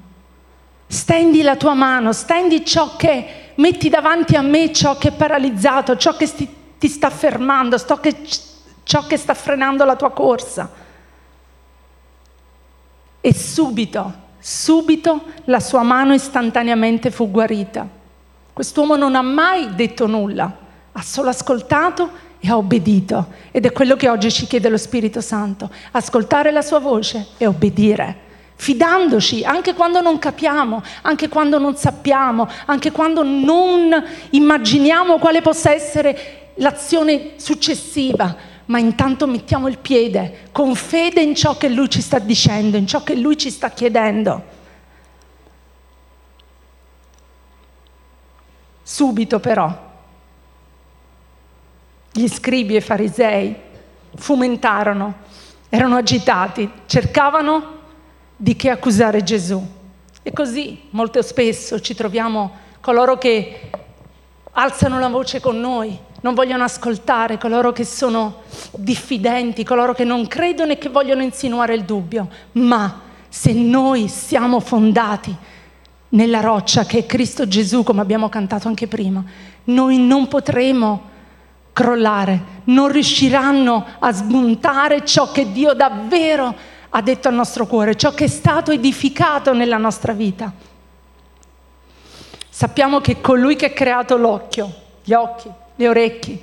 stendi 0.86 1.42
la 1.42 1.56
tua 1.56 1.74
mano, 1.74 2.14
stendi 2.14 2.64
ciò 2.64 2.96
che 2.96 3.54
metti 3.56 3.90
davanti 3.90 4.36
a 4.36 4.44
me, 4.44 4.72
ciò 4.72 4.96
che 5.00 5.08
è 5.08 5.14
paralizzato, 5.14 5.98
ciò 5.98 6.16
che 6.16 6.32
ti 6.78 6.88
sta 6.88 7.10
fermando, 7.10 7.80
ciò 7.80 8.00
che 8.00 8.16
ciò 8.88 9.06
che 9.06 9.18
sta 9.18 9.34
frenando 9.34 9.84
la 9.84 9.98
tua 9.98 10.12
corsa. 10.12 10.72
E 13.20 13.34
subito, 13.34 14.14
subito 14.40 15.26
la 15.44 15.60
sua 15.60 15.84
mano 15.84 16.14
istantaneamente 16.14 17.12
fu 17.12 17.30
guarita. 17.30 17.86
Quest'uomo 18.54 18.96
non 18.96 19.16
ha 19.16 19.22
mai 19.22 19.76
detto 19.76 20.08
nulla, 20.08 20.58
ha 20.94 21.02
solo 21.02 21.30
ascoltato 21.30 22.10
e 22.40 22.48
ha 22.48 22.56
obbedito. 22.56 23.28
Ed 23.52 23.66
è 23.66 23.74
quello 23.74 23.98
che 23.98 24.08
oggi 24.08 24.32
ci 24.32 24.48
chiede 24.48 24.70
lo 24.70 24.78
Spirito 24.78 25.20
Santo, 25.20 25.70
ascoltare 25.92 26.52
la 26.52 26.62
sua 26.62 26.80
voce 26.80 27.28
e 27.38 27.46
obbedire 27.46 28.26
fidandoci 28.60 29.44
anche 29.44 29.76
quando 29.76 30.02
non 30.02 30.18
capiamo, 30.18 30.82
anche 31.04 31.30
quando 31.30 31.60
non 31.60 31.76
sappiamo, 31.76 32.50
anche 32.66 32.92
quando 32.92 33.22
non 33.22 34.04
immaginiamo 34.32 35.20
quale 35.20 35.42
possa 35.42 35.72
essere 35.72 36.54
l'azione 36.56 37.34
successiva, 37.36 38.36
ma 38.68 38.80
intanto 38.80 39.28
mettiamo 39.28 39.68
il 39.68 39.78
piede 39.78 40.50
con 40.52 40.76
fede 40.76 41.22
in 41.22 41.36
ciò 41.36 41.58
che 41.58 41.70
Lui 41.70 41.90
ci 41.90 42.02
sta 42.02 42.20
dicendo, 42.20 42.78
in 42.78 42.88
ciò 42.88 43.04
che 43.04 43.16
Lui 43.16 43.38
ci 43.38 43.50
sta 43.50 43.70
chiedendo. 43.70 44.56
Subito 48.84 49.40
però 49.40 49.86
gli 52.12 52.28
scribi 52.28 52.74
e 52.74 52.78
i 52.78 52.82
farisei 52.82 53.56
fumentarono, 54.16 55.14
erano 55.70 55.98
agitati, 55.98 56.70
cercavano 56.86 57.76
di 58.36 58.56
che 58.56 58.70
accusare 58.70 59.24
Gesù. 59.24 59.76
E 60.24 60.34
così 60.34 60.88
molto 60.92 61.22
spesso 61.22 61.80
ci 61.80 61.94
troviamo 61.96 62.52
coloro 62.82 63.18
che 63.18 63.70
alzano 64.52 65.00
la 65.00 65.08
voce 65.08 65.40
con 65.40 65.60
noi, 65.60 65.98
non 66.22 66.34
vogliono 66.34 66.64
ascoltare 66.64 67.38
coloro 67.38 67.72
che 67.72 67.84
sono 67.84 68.42
diffidenti, 68.72 69.64
coloro 69.64 69.94
che 69.94 70.04
non 70.04 70.28
credono 70.28 70.72
e 70.72 70.78
che 70.78 70.90
vogliono 70.90 71.22
insinuare 71.22 71.76
il 71.76 71.84
dubbio. 71.84 72.28
Ma 72.54 73.02
se 73.30 73.54
noi 73.54 74.08
siamo 74.08 74.60
fondati 74.60 75.36
nella 76.10 76.40
roccia 76.40 76.86
che 76.86 77.00
è 77.00 77.06
Cristo 77.06 77.48
Gesù, 77.48 77.84
come 77.84 78.02
abbiamo 78.02 78.30
cantato 78.30 78.68
anche 78.68 78.88
prima, 78.88 79.24
noi 79.66 80.00
non 80.00 80.28
potremo 80.28 81.16
crollare, 81.74 82.42
non 82.66 82.92
riusciranno 82.92 83.86
a 84.00 84.12
smontare 84.12 85.06
ciò 85.06 85.32
che 85.32 85.52
Dio 85.52 85.74
davvero 85.74 86.56
ha 86.90 87.02
detto 87.02 87.28
al 87.28 87.36
nostro 87.36 87.68
cuore, 87.68 87.96
ciò 87.96 88.14
che 88.14 88.24
è 88.24 88.28
stato 88.28 88.72
edificato 88.72 89.54
nella 89.54 89.78
nostra 89.78 90.14
vita. 90.14 90.52
Sappiamo 92.50 93.02
che 93.02 93.22
colui 93.22 93.56
che 93.56 93.68
ha 93.68 93.72
creato 93.72 94.18
l'occhio, 94.18 94.74
gli 95.04 95.14
occhi, 95.14 95.48
le 95.78 95.88
orecchie, 95.88 96.40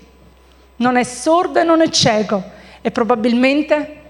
non 0.76 0.96
è 0.96 1.04
sordo 1.04 1.60
e 1.60 1.64
non 1.64 1.80
è 1.82 1.88
cieco 1.90 2.42
e 2.80 2.90
probabilmente 2.90 4.00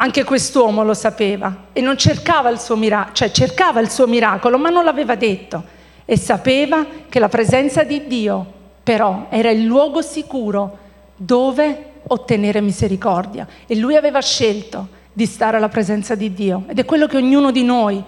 anche 0.00 0.24
quest'uomo 0.24 0.84
lo 0.84 0.94
sapeva 0.94 1.66
e 1.72 1.80
non 1.80 1.96
cercava 1.96 2.50
il 2.50 2.58
suo 2.58 2.76
miracolo, 2.76 3.14
cioè 3.14 3.30
cercava 3.30 3.80
il 3.80 3.90
suo 3.90 4.06
miracolo, 4.06 4.58
ma 4.58 4.68
non 4.68 4.84
l'aveva 4.84 5.14
detto 5.14 5.76
e 6.04 6.16
sapeva 6.16 6.86
che 7.08 7.18
la 7.18 7.28
presenza 7.28 7.82
di 7.82 8.06
Dio 8.06 8.56
però 8.82 9.26
era 9.28 9.50
il 9.50 9.64
luogo 9.64 10.00
sicuro 10.00 10.78
dove 11.16 11.84
ottenere 12.06 12.60
misericordia 12.60 13.46
e 13.66 13.76
lui 13.76 13.96
aveva 13.96 14.20
scelto 14.20 14.88
di 15.12 15.26
stare 15.26 15.56
alla 15.56 15.68
presenza 15.68 16.14
di 16.14 16.32
Dio 16.32 16.64
ed 16.68 16.78
è 16.78 16.84
quello 16.84 17.06
che 17.06 17.16
ognuno 17.16 17.50
di 17.50 17.64
noi 17.64 18.02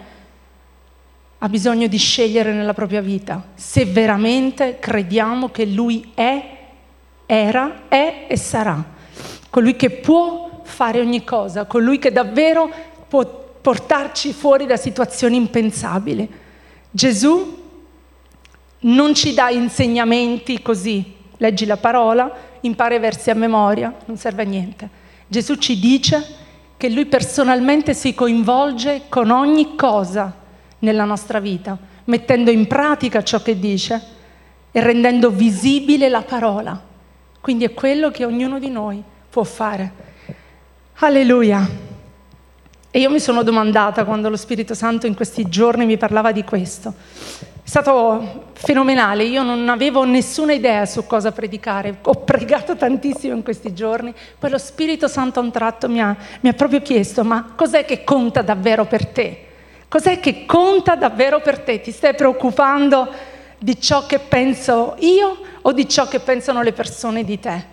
ha 1.42 1.48
bisogno 1.48 1.86
di 1.86 1.96
scegliere 1.96 2.52
nella 2.52 2.74
propria 2.74 3.00
vita, 3.00 3.42
se 3.54 3.86
veramente 3.86 4.76
crediamo 4.78 5.48
che 5.48 5.64
Lui 5.64 6.12
è, 6.14 6.58
era, 7.24 7.88
è 7.88 8.26
e 8.28 8.36
sarà, 8.36 8.84
colui 9.48 9.74
che 9.74 9.88
può 9.88 10.60
fare 10.64 11.00
ogni 11.00 11.24
cosa, 11.24 11.64
colui 11.64 11.98
che 11.98 12.12
davvero 12.12 12.70
può 13.08 13.24
portarci 13.58 14.34
fuori 14.34 14.66
da 14.66 14.76
situazioni 14.76 15.36
impensabili. 15.36 16.28
Gesù 16.90 17.58
non 18.80 19.14
ci 19.14 19.32
dà 19.32 19.48
insegnamenti 19.48 20.60
così, 20.60 21.14
leggi 21.38 21.64
la 21.64 21.78
parola, 21.78 22.30
impara 22.60 22.96
i 22.96 22.98
versi 22.98 23.30
a 23.30 23.34
memoria, 23.34 23.94
non 24.04 24.18
serve 24.18 24.42
a 24.42 24.46
niente. 24.46 24.88
Gesù 25.26 25.54
ci 25.54 25.78
dice 25.78 26.22
che 26.76 26.90
Lui 26.90 27.06
personalmente 27.06 27.94
si 27.94 28.14
coinvolge 28.14 29.04
con 29.08 29.30
ogni 29.30 29.74
cosa 29.74 30.39
nella 30.80 31.04
nostra 31.04 31.40
vita, 31.40 31.78
mettendo 32.04 32.50
in 32.50 32.66
pratica 32.66 33.22
ciò 33.22 33.40
che 33.42 33.58
dice 33.58 34.18
e 34.70 34.80
rendendo 34.80 35.30
visibile 35.30 36.08
la 36.08 36.22
parola. 36.22 36.80
Quindi 37.40 37.64
è 37.64 37.72
quello 37.72 38.10
che 38.10 38.24
ognuno 38.24 38.58
di 38.58 38.68
noi 38.68 39.02
può 39.28 39.44
fare. 39.44 40.08
Alleluia. 40.96 41.88
E 42.90 42.98
io 42.98 43.10
mi 43.10 43.20
sono 43.20 43.42
domandata 43.42 44.04
quando 44.04 44.28
lo 44.28 44.36
Spirito 44.36 44.74
Santo 44.74 45.06
in 45.06 45.14
questi 45.14 45.48
giorni 45.48 45.86
mi 45.86 45.96
parlava 45.96 46.32
di 46.32 46.44
questo. 46.44 46.92
È 47.62 47.68
stato 47.68 48.48
fenomenale, 48.54 49.22
io 49.24 49.44
non 49.44 49.68
avevo 49.68 50.04
nessuna 50.04 50.52
idea 50.52 50.84
su 50.86 51.06
cosa 51.06 51.30
predicare, 51.30 51.98
ho 52.02 52.14
pregato 52.24 52.74
tantissimo 52.74 53.34
in 53.34 53.44
questi 53.44 53.72
giorni, 53.72 54.12
poi 54.38 54.50
lo 54.50 54.58
Spirito 54.58 55.06
Santo 55.06 55.38
a 55.38 55.42
un 55.42 55.52
tratto 55.52 55.88
mi 55.88 56.00
ha, 56.02 56.16
mi 56.40 56.48
ha 56.48 56.52
proprio 56.52 56.82
chiesto, 56.82 57.22
ma 57.22 57.52
cos'è 57.54 57.84
che 57.84 58.02
conta 58.02 58.42
davvero 58.42 58.86
per 58.86 59.06
te? 59.06 59.49
Cos'è 59.90 60.20
che 60.20 60.46
conta 60.46 60.94
davvero 60.94 61.40
per 61.40 61.58
te? 61.58 61.80
Ti 61.80 61.90
stai 61.90 62.14
preoccupando 62.14 63.12
di 63.58 63.80
ciò 63.80 64.06
che 64.06 64.20
penso 64.20 64.94
io 65.00 65.36
o 65.62 65.72
di 65.72 65.88
ciò 65.88 66.06
che 66.06 66.20
pensano 66.20 66.62
le 66.62 66.72
persone 66.72 67.24
di 67.24 67.40
te? 67.40 67.64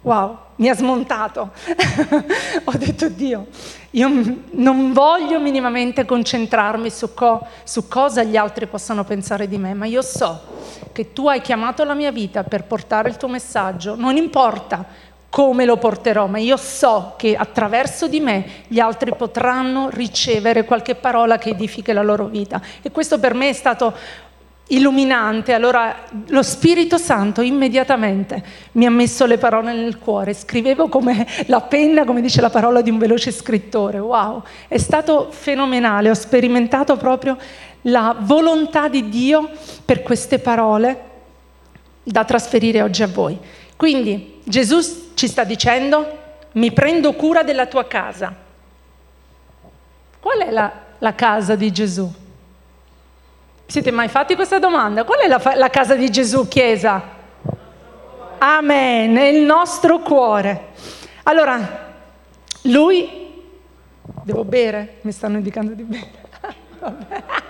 Wow, 0.00 0.38
mi 0.56 0.70
ha 0.70 0.74
smontato. 0.74 1.50
Ho 2.64 2.72
detto 2.72 3.10
Dio, 3.10 3.48
io 3.90 4.08
non 4.52 4.94
voglio 4.94 5.38
minimamente 5.40 6.06
concentrarmi 6.06 6.88
su, 6.88 7.12
co- 7.12 7.46
su, 7.64 7.86
cosa 7.86 8.22
gli 8.22 8.38
altri 8.38 8.66
possano 8.66 9.04
pensare 9.04 9.46
di 9.46 9.58
me, 9.58 9.74
ma 9.74 9.84
io 9.84 10.00
so 10.00 10.40
che 10.92 11.12
tu 11.12 11.28
hai 11.28 11.42
chiamato 11.42 11.84
la 11.84 11.92
mia 11.92 12.10
vita 12.10 12.44
per 12.44 12.64
portare 12.64 13.10
il 13.10 13.18
tuo 13.18 13.28
messaggio, 13.28 13.94
non 13.94 14.16
importa 14.16 14.86
come 15.30 15.64
lo 15.64 15.76
porterò, 15.76 16.26
ma 16.26 16.38
io 16.38 16.56
so 16.56 17.14
che 17.16 17.36
attraverso 17.36 18.08
di 18.08 18.20
me 18.20 18.44
gli 18.66 18.80
altri 18.80 19.14
potranno 19.14 19.88
ricevere 19.90 20.64
qualche 20.64 20.94
parola 20.94 21.36
che 21.36 21.50
edifichi 21.50 21.92
la 21.92 22.02
loro 22.02 22.26
vita. 22.26 22.60
E 22.80 22.90
questo 22.90 23.18
per 23.18 23.34
me 23.34 23.50
è 23.50 23.52
stato 23.52 23.94
illuminante, 24.68 25.52
allora 25.52 25.96
lo 26.26 26.42
Spirito 26.42 26.98
Santo 26.98 27.40
immediatamente 27.40 28.42
mi 28.72 28.84
ha 28.84 28.90
messo 28.90 29.24
le 29.24 29.38
parole 29.38 29.72
nel 29.72 29.98
cuore, 29.98 30.34
scrivevo 30.34 30.88
come 30.88 31.26
la 31.46 31.60
penna, 31.60 32.04
come 32.04 32.20
dice 32.20 32.40
la 32.40 32.50
parola 32.50 32.82
di 32.82 32.90
un 32.90 32.98
veloce 32.98 33.30
scrittore, 33.30 33.98
wow, 33.98 34.42
è 34.66 34.78
stato 34.78 35.28
fenomenale, 35.30 36.10
ho 36.10 36.14
sperimentato 36.14 36.96
proprio 36.96 37.36
la 37.82 38.14
volontà 38.18 38.88
di 38.88 39.08
Dio 39.08 39.48
per 39.84 40.02
queste 40.02 40.38
parole 40.38 41.04
da 42.02 42.24
trasferire 42.24 42.82
oggi 42.82 43.02
a 43.02 43.08
voi. 43.08 43.38
Quindi 43.78 44.40
Gesù 44.42 44.80
ci 45.14 45.28
sta 45.28 45.44
dicendo, 45.44 46.18
mi 46.54 46.72
prendo 46.72 47.12
cura 47.12 47.44
della 47.44 47.66
tua 47.66 47.86
casa. 47.86 48.34
Qual 50.18 50.38
è 50.40 50.50
la, 50.50 50.72
la 50.98 51.14
casa 51.14 51.54
di 51.54 51.70
Gesù? 51.70 52.12
Siete 53.66 53.92
mai 53.92 54.08
fatti 54.08 54.34
questa 54.34 54.58
domanda? 54.58 55.04
Qual 55.04 55.20
è 55.20 55.28
la, 55.28 55.40
la 55.54 55.70
casa 55.70 55.94
di 55.94 56.10
Gesù, 56.10 56.48
Chiesa? 56.48 57.00
Amen, 58.38 59.16
è 59.16 59.26
il 59.26 59.44
nostro 59.44 60.00
cuore. 60.00 60.70
Allora, 61.22 61.94
lui... 62.62 63.26
Devo 64.24 64.42
bere? 64.42 64.96
Mi 65.02 65.12
stanno 65.12 65.36
indicando 65.36 65.74
di 65.74 65.84
bere. 65.84 66.10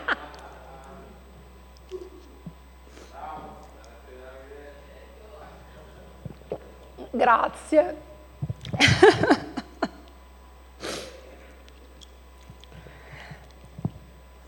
Grazie. 7.10 7.96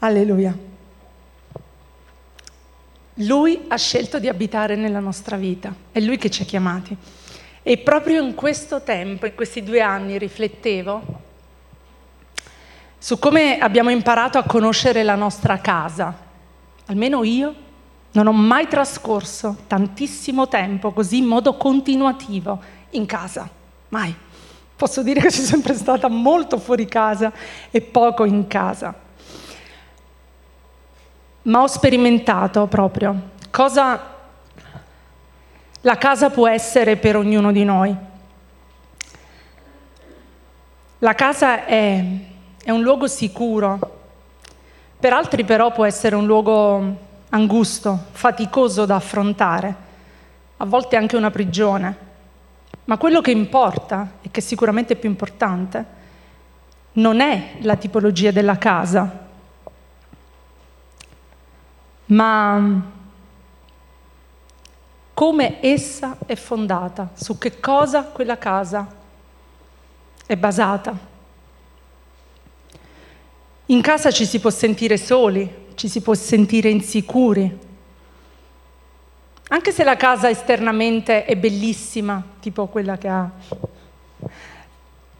Alleluia. 0.01 0.57
Lui 3.15 3.67
ha 3.69 3.77
scelto 3.77 4.19
di 4.19 4.29
abitare 4.29 4.77
nella 4.77 5.01
nostra 5.01 5.37
vita, 5.37 5.75
è 5.93 6.01
Lui 6.01 6.17
che 6.17 6.31
ci 6.31 6.43
ha 6.43 6.47
chiamati. 6.47 6.97
E 7.63 7.79
proprio 7.79 8.23
in 8.23 8.35
questo 8.35 8.83
tempo, 8.83 9.27
in 9.27 9.35
questi 9.35 9.63
due 9.63 9.83
anni, 9.83 10.17
riflettevo 10.17 11.29
su 12.97 13.19
come 13.19 13.59
abbiamo 13.59 13.91
imparato 13.91 14.39
a 14.39 14.45
conoscere 14.45 15.03
la 15.03 15.15
nostra 15.15 15.59
casa. 15.59 16.15
Almeno 16.87 17.25
io 17.25 17.55
non 18.13 18.27
ho 18.27 18.33
mai 18.33 18.67
trascorso 18.67 19.57
tantissimo 19.67 20.49
tempo 20.49 20.93
così 20.93 21.19
in 21.19 21.27
modo 21.27 21.57
continuativo 21.57 22.61
in 22.91 23.07
casa, 23.07 23.49
mai. 23.89 24.15
Posso 24.77 25.03
dire 25.03 25.21
che 25.21 25.31
sono 25.31 25.47
sempre 25.47 25.75
stata 25.75 26.09
molto 26.09 26.59
fuori 26.59 26.87
casa 26.87 27.33
e 27.71 27.81
poco 27.81 28.25
in 28.25 28.47
casa 28.47 29.09
ma 31.43 31.63
ho 31.63 31.67
sperimentato 31.67 32.67
proprio 32.67 33.31
cosa 33.51 34.19
la 35.83 35.97
casa 35.97 36.29
può 36.29 36.47
essere 36.47 36.97
per 36.97 37.17
ognuno 37.17 37.53
di 37.53 37.65
noi. 37.65 37.97
La 40.99 41.15
casa 41.15 41.65
è, 41.65 42.05
è 42.63 42.71
un 42.71 42.83
luogo 42.83 43.07
sicuro, 43.07 43.79
per 44.99 45.15
altri 45.15 45.45
però 45.45 45.73
può 45.73 45.87
essere 45.87 46.17
un 46.17 46.27
luogo 46.27 47.09
angusto, 47.31 48.07
faticoso 48.13 48.87
da 48.87 48.97
affrontare, 48.97 49.75
a 50.59 50.65
volte 50.65 50.97
anche 50.97 51.17
una 51.17 51.31
prigione. 51.31 52.09
Ma 52.85 52.97
quello 52.99 53.21
che 53.21 53.31
importa, 53.31 54.13
e 54.23 54.31
che 54.31 54.41
sicuramente 54.41 54.95
è 54.95 54.97
più 54.97 55.09
importante, 55.09 55.99
non 56.93 57.21
è 57.21 57.57
la 57.61 57.77
tipologia 57.77 58.31
della 58.31 58.59
casa, 58.59 59.29
ma 62.07 62.83
come 65.15 65.63
essa 65.63 66.17
è 66.27 66.35
fondata, 66.35 67.11
su 67.15 67.39
che 67.39 67.61
cosa 67.61 68.05
quella 68.05 68.39
casa 68.39 68.87
è 70.27 70.37
basata. 70.37 71.09
In 73.67 73.81
casa 73.83 74.11
ci 74.11 74.25
si 74.25 74.41
può 74.41 74.51
sentire 74.51 74.97
soli, 74.97 75.60
ci 75.81 75.89
si 75.89 76.03
può 76.03 76.13
sentire 76.13 76.69
insicuri, 76.69 77.59
anche 79.49 79.73
se 79.73 79.83
la 79.83 79.97
casa 79.97 80.29
esternamente 80.29 81.25
è 81.25 81.35
bellissima, 81.39 82.23
tipo 82.39 82.67
quella 82.67 82.99
che 82.99 83.09
ha 83.09 83.31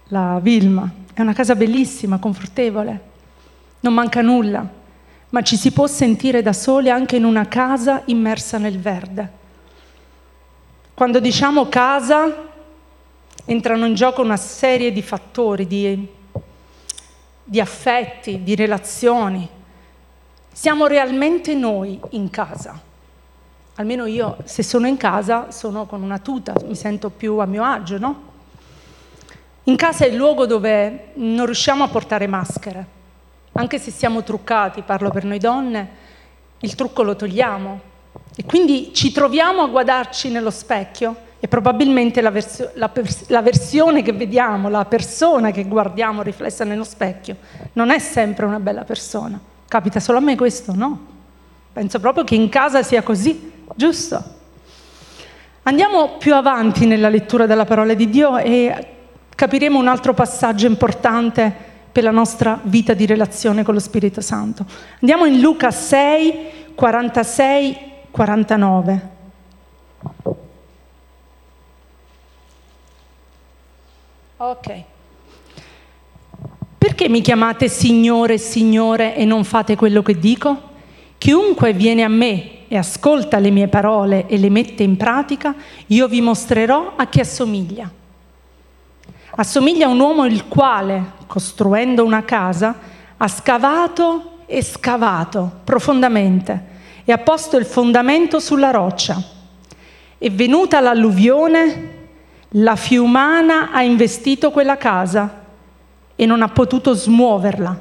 la 0.09 0.39
Vilma, 0.43 0.93
è 1.15 1.23
una 1.23 1.33
casa 1.33 1.55
bellissima, 1.55 2.19
confortevole, 2.19 3.01
non 3.81 3.95
manca 3.95 4.21
nulla 4.21 4.79
ma 5.31 5.43
ci 5.43 5.57
si 5.57 5.71
può 5.71 5.87
sentire 5.87 6.43
da 6.43 6.53
soli 6.53 6.91
anche 6.91 7.17
in 7.17 7.25
una 7.25 7.47
casa 7.47 8.03
immersa 8.07 8.59
nel 8.59 8.79
verde. 8.79 9.39
Quando 10.93 11.21
diciamo 11.21 11.69
casa 11.69 12.49
entrano 13.47 13.87
in 13.87 13.95
gioco 13.95 14.23
una 14.23 14.37
serie 14.37 14.93
di 14.93 15.03
fattori, 15.03 15.67
di, 15.69 16.07
di 17.45 17.61
affetti, 17.61 18.43
di 18.43 18.57
relazioni. 18.57 19.49
Siamo 20.61 20.87
realmente 20.87 21.55
noi 21.55 21.99
in 22.11 22.29
casa. 22.29 22.79
Almeno 23.77 24.05
io, 24.05 24.37
se 24.45 24.63
sono 24.63 24.87
in 24.87 24.99
casa, 24.99 25.51
sono 25.51 25.87
con 25.87 26.03
una 26.03 26.19
tuta, 26.19 26.53
mi 26.67 26.77
sento 26.77 27.09
più 27.09 27.39
a 27.39 27.47
mio 27.47 27.65
agio, 27.65 27.97
no? 27.97 28.23
In 29.65 29.77
casa 29.77 30.05
è 30.05 30.09
il 30.09 30.17
luogo 30.17 30.45
dove 30.45 31.13
non 31.15 31.47
riusciamo 31.47 31.83
a 31.83 31.89
portare 31.89 32.27
maschere 32.27 32.99
anche 33.53 33.79
se 33.79 33.91
siamo 33.91 34.23
truccati, 34.23 34.83
parlo 34.83 35.11
per 35.11 35.25
noi 35.25 35.39
donne, 35.39 35.89
il 36.59 36.75
trucco 36.75 37.03
lo 37.03 37.17
togliamo 37.17 37.81
e 38.37 38.45
quindi 38.45 38.93
ci 38.95 39.13
troviamo 39.13 39.63
a 39.63 39.67
guardarci 39.67 40.29
nello 40.29 40.51
specchio 40.51 41.29
e 41.41 41.49
probabilmente 41.49 42.21
la, 42.21 42.31
versio, 42.31 42.71
la, 42.75 42.91
pers- 42.91 43.29
la, 43.29 43.41
versione 43.41 44.03
che 44.03 44.13
vediamo, 44.13 44.69
la 44.69 44.85
persona 44.85 45.53
che 45.53 45.65
guardiamo 45.65 46.23
riflessa 46.23 46.65
nello 46.65 46.85
specchio, 46.85 47.37
non 47.73 47.91
è 47.91 47.99
sempre 47.99 48.45
una 48.45 48.61
bella 48.61 48.85
persona. 48.85 49.50
Capita 49.71 50.01
solo 50.01 50.19
a 50.19 50.21
me 50.21 50.35
questo? 50.35 50.75
No. 50.75 50.99
Penso 51.73 52.01
proprio 52.01 52.25
che 52.25 52.35
in 52.35 52.49
casa 52.49 52.83
sia 52.83 53.05
così, 53.05 53.53
giusto? 53.77 54.21
Andiamo 55.63 56.17
più 56.19 56.35
avanti 56.35 56.87
nella 56.87 57.09
lettura 57.09 57.47
della 57.47 57.65
parola 57.65 57.95
di 57.95 58.11
Dio 58.11 58.37
e 58.37 58.87
capiremo 59.33 59.79
un 59.79 59.87
altro 59.87 60.13
passaggio 60.13 60.67
importante 60.67 61.55
per 61.93 62.03
la 62.03 62.11
nostra 62.11 62.59
vita 62.65 62.95
di 62.95 63.07
relazione 63.07 63.63
con 63.63 63.75
lo 63.75 63.79
Spirito 63.79 64.21
Santo. 64.21 64.67
Andiamo 64.99 65.25
in 65.25 65.39
Luca 65.39 65.71
6, 65.71 66.73
46, 66.75 67.79
49. 68.11 69.09
Ok. 74.39 74.85
Perché 76.91 77.09
mi 77.09 77.21
chiamate 77.21 77.69
Signore, 77.69 78.37
Signore 78.37 79.15
e 79.15 79.25
non 79.25 79.45
fate 79.45 79.77
quello 79.77 80.03
che 80.03 80.19
dico? 80.19 80.61
Chiunque 81.19 81.73
viene 81.73 82.03
a 82.03 82.09
me 82.09 82.67
e 82.67 82.77
ascolta 82.77 83.39
le 83.39 83.51
mie 83.51 83.69
parole 83.69 84.27
e 84.27 84.37
le 84.39 84.51
mette 84.51 84.83
in 84.83 84.97
pratica, 84.97 85.55
io 85.87 86.09
vi 86.09 86.21
mostrerò 86.21 86.95
a 86.97 87.07
chi 87.07 87.21
assomiglia 87.21 87.89
Assomiglia 89.37 89.87
a 89.87 89.91
un 89.91 90.01
uomo 90.01 90.27
il 90.27 90.49
quale, 90.49 91.13
costruendo 91.29 92.05
una 92.05 92.25
casa, 92.25 92.77
ha 93.17 93.29
scavato 93.29 94.39
e 94.47 94.61
scavato 94.61 95.61
profondamente 95.63 96.65
e 97.05 97.13
ha 97.13 97.19
posto 97.19 97.57
il 97.57 97.67
fondamento 97.67 98.41
sulla 98.41 98.73
roccia. 98.73 99.23
E 100.19 100.29
venuta 100.31 100.81
l'alluvione, 100.81 101.99
la 102.49 102.75
fiumana 102.75 103.71
ha 103.71 103.81
investito 103.81 104.51
quella 104.51 104.77
casa 104.77 105.40
e 106.21 106.27
non 106.27 106.43
ha 106.43 106.49
potuto 106.49 106.93
smuoverla 106.93 107.81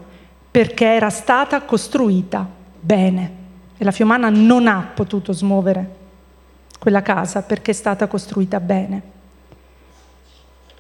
perché 0.49 0.85
era 0.85 1.09
stata 1.09 1.61
costruita 1.63 2.47
bene. 2.79 3.33
E 3.77 3.83
la 3.83 3.91
fiumana 3.91 4.29
non 4.29 4.65
ha 4.65 4.91
potuto 4.95 5.33
smuovere 5.33 5.95
quella 6.79 7.01
casa 7.01 7.41
perché 7.41 7.71
è 7.71 7.73
stata 7.73 8.07
costruita 8.07 8.61
bene. 8.61 9.01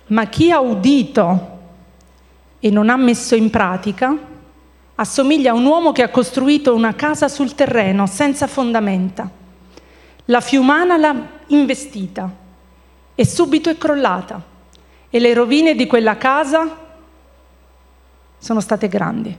Ma 0.07 0.27
chi 0.27 0.51
ha 0.51 0.61
udito 0.61 1.59
e 2.59 2.69
non 2.69 2.89
ha 2.89 2.95
messo 2.95 3.35
in 3.35 3.49
pratica 3.49 4.17
assomiglia 4.95 5.51
a 5.51 5.55
un 5.55 5.65
uomo 5.65 5.91
che 5.91 6.03
ha 6.03 6.09
costruito 6.09 6.73
una 6.73 6.95
casa 6.95 7.27
sul 7.27 7.55
terreno 7.55 8.07
senza 8.07 8.47
fondamenta. 8.47 9.29
La 10.25 10.39
fiumana 10.39 10.95
l'ha 10.95 11.27
investita 11.47 12.33
e 13.13 13.25
subito 13.25 13.69
è 13.69 13.77
crollata 13.77 14.41
e 15.09 15.19
le 15.19 15.33
rovine 15.33 15.75
di 15.75 15.87
quella 15.87 16.15
casa 16.15 16.87
sono 18.39 18.59
state 18.61 18.87
grandi. 18.87 19.37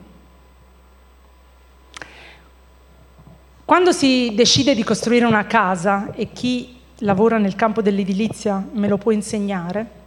Quando 3.64 3.92
si 3.92 4.32
decide 4.34 4.74
di 4.74 4.84
costruire 4.84 5.24
una 5.24 5.46
casa, 5.46 6.12
e 6.14 6.32
chi 6.32 6.78
lavora 6.98 7.38
nel 7.38 7.54
campo 7.54 7.82
dell'edilizia 7.82 8.64
me 8.72 8.88
lo 8.88 8.98
può 8.98 9.10
insegnare, 9.10 9.98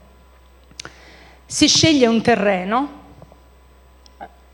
si 1.45 1.67
sceglie 1.67 2.07
un 2.07 2.21
terreno, 2.21 3.01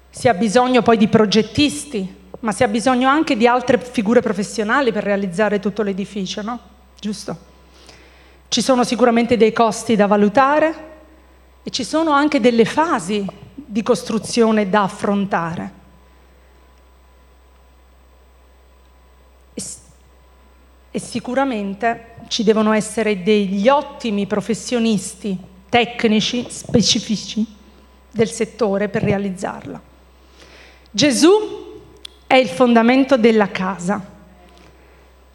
si 0.10 0.28
ha 0.28 0.34
bisogno 0.34 0.82
poi 0.82 0.98
di 0.98 1.08
progettisti, 1.08 2.18
ma 2.42 2.52
si 2.52 2.64
ha 2.64 2.68
bisogno 2.68 3.10
anche 3.10 3.36
di 3.36 3.48
altre 3.48 3.80
figure 3.80 4.22
professionali 4.22 4.92
per 4.92 5.04
realizzare 5.04 5.60
tutto 5.60 5.82
l'edificio, 5.82 6.42
no? 6.42 6.60
Giusto? 7.00 7.38
Ci 8.48 8.62
sono 8.62 8.84
sicuramente 8.84 9.38
dei 9.38 9.54
costi 9.54 9.96
da 9.96 10.08
valutare 10.08 10.88
e 11.64 11.70
ci 11.70 11.84
sono 11.84 12.12
anche 12.12 12.40
delle 12.40 12.66
fasi 12.66 13.26
di 13.72 13.84
costruzione 13.84 14.68
da 14.68 14.82
affrontare. 14.82 15.72
E, 20.90 21.00
sicuramente 21.00 22.16
ci 22.30 22.44
devono 22.44 22.74
essere 22.74 23.22
degli 23.22 23.70
ottimi 23.70 24.26
professionisti 24.26 25.38
tecnici 25.70 26.48
specifici 26.50 27.46
del 28.10 28.32
settore 28.32 28.90
per 28.90 29.04
realizzarla. 29.04 29.80
Gesù 30.90 31.32
è 32.26 32.34
il 32.34 32.50
fondamento 32.50 33.18
della 33.18 33.50
casa. 33.50 34.04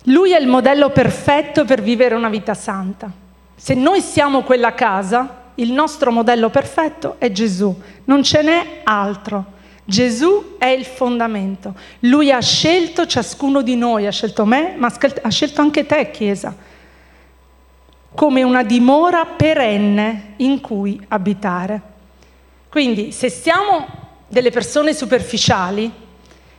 Lui 0.07 0.33
è 0.33 0.41
il 0.41 0.49
modello 0.49 0.91
perfetto 0.91 1.65
per 1.65 1.83
vivere 1.83 2.17
una 2.17 2.29
vita 2.29 2.55
santa. 2.55 3.09
Se 3.55 3.75
noi 3.75 4.01
siamo 4.01 4.43
quella 4.43 4.75
casa, 4.75 5.43
il 5.57 5.73
nostro 5.73 6.11
modello 6.11 6.51
perfetto 6.51 7.17
è 7.19 7.31
Gesù, 7.31 7.75
non 8.05 8.23
ce 8.23 8.43
n'è 8.43 8.81
altro. 8.85 9.53
Gesù 9.87 10.57
è 10.59 10.67
il 10.67 10.85
fondamento. 10.85 11.75
Lui 12.01 12.33
ha 12.33 12.41
scelto 12.41 13.07
ciascuno 13.07 13.61
di 13.61 13.77
noi, 13.77 14.07
ha 14.07 14.11
scelto 14.11 14.47
me, 14.47 14.75
ma 14.79 14.91
ha 15.23 15.29
scelto 15.29 15.61
anche 15.61 15.85
te, 15.85 16.11
Chiesa 16.11 16.73
come 18.15 18.45
una 18.45 18.63
dimora 18.63 19.27
perenne 19.27 20.35
in 20.37 20.61
cui 20.61 21.01
abitare. 21.09 21.81
Quindi 22.69 23.11
se 23.11 23.29
siamo 23.29 23.87
delle 24.29 24.51
persone 24.51 24.95
superficiali 24.95 25.91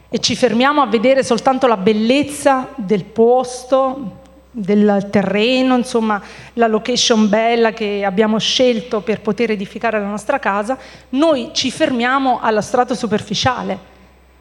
e 0.10 0.20
ci 0.20 0.36
fermiamo 0.36 0.82
a 0.82 0.88
vedere 0.88 1.24
soltanto 1.24 1.68
la 1.68 1.78
bellezza 1.78 2.70
del 2.76 3.06
posto, 3.06 4.24
del 4.58 5.10
terreno, 5.12 5.76
insomma 5.76 6.22
la 6.54 6.68
location 6.68 7.28
bella 7.28 7.74
che 7.74 8.06
abbiamo 8.06 8.40
scelto 8.40 9.02
per 9.02 9.20
poter 9.20 9.52
edificare 9.52 10.00
la 10.00 10.08
nostra 10.08 10.40
casa, 10.40 10.78
noi 11.10 11.50
ci 11.52 11.70
fermiamo 11.70 12.40
allo 12.40 12.62
strato 12.62 12.96
superficiale, 12.96 13.78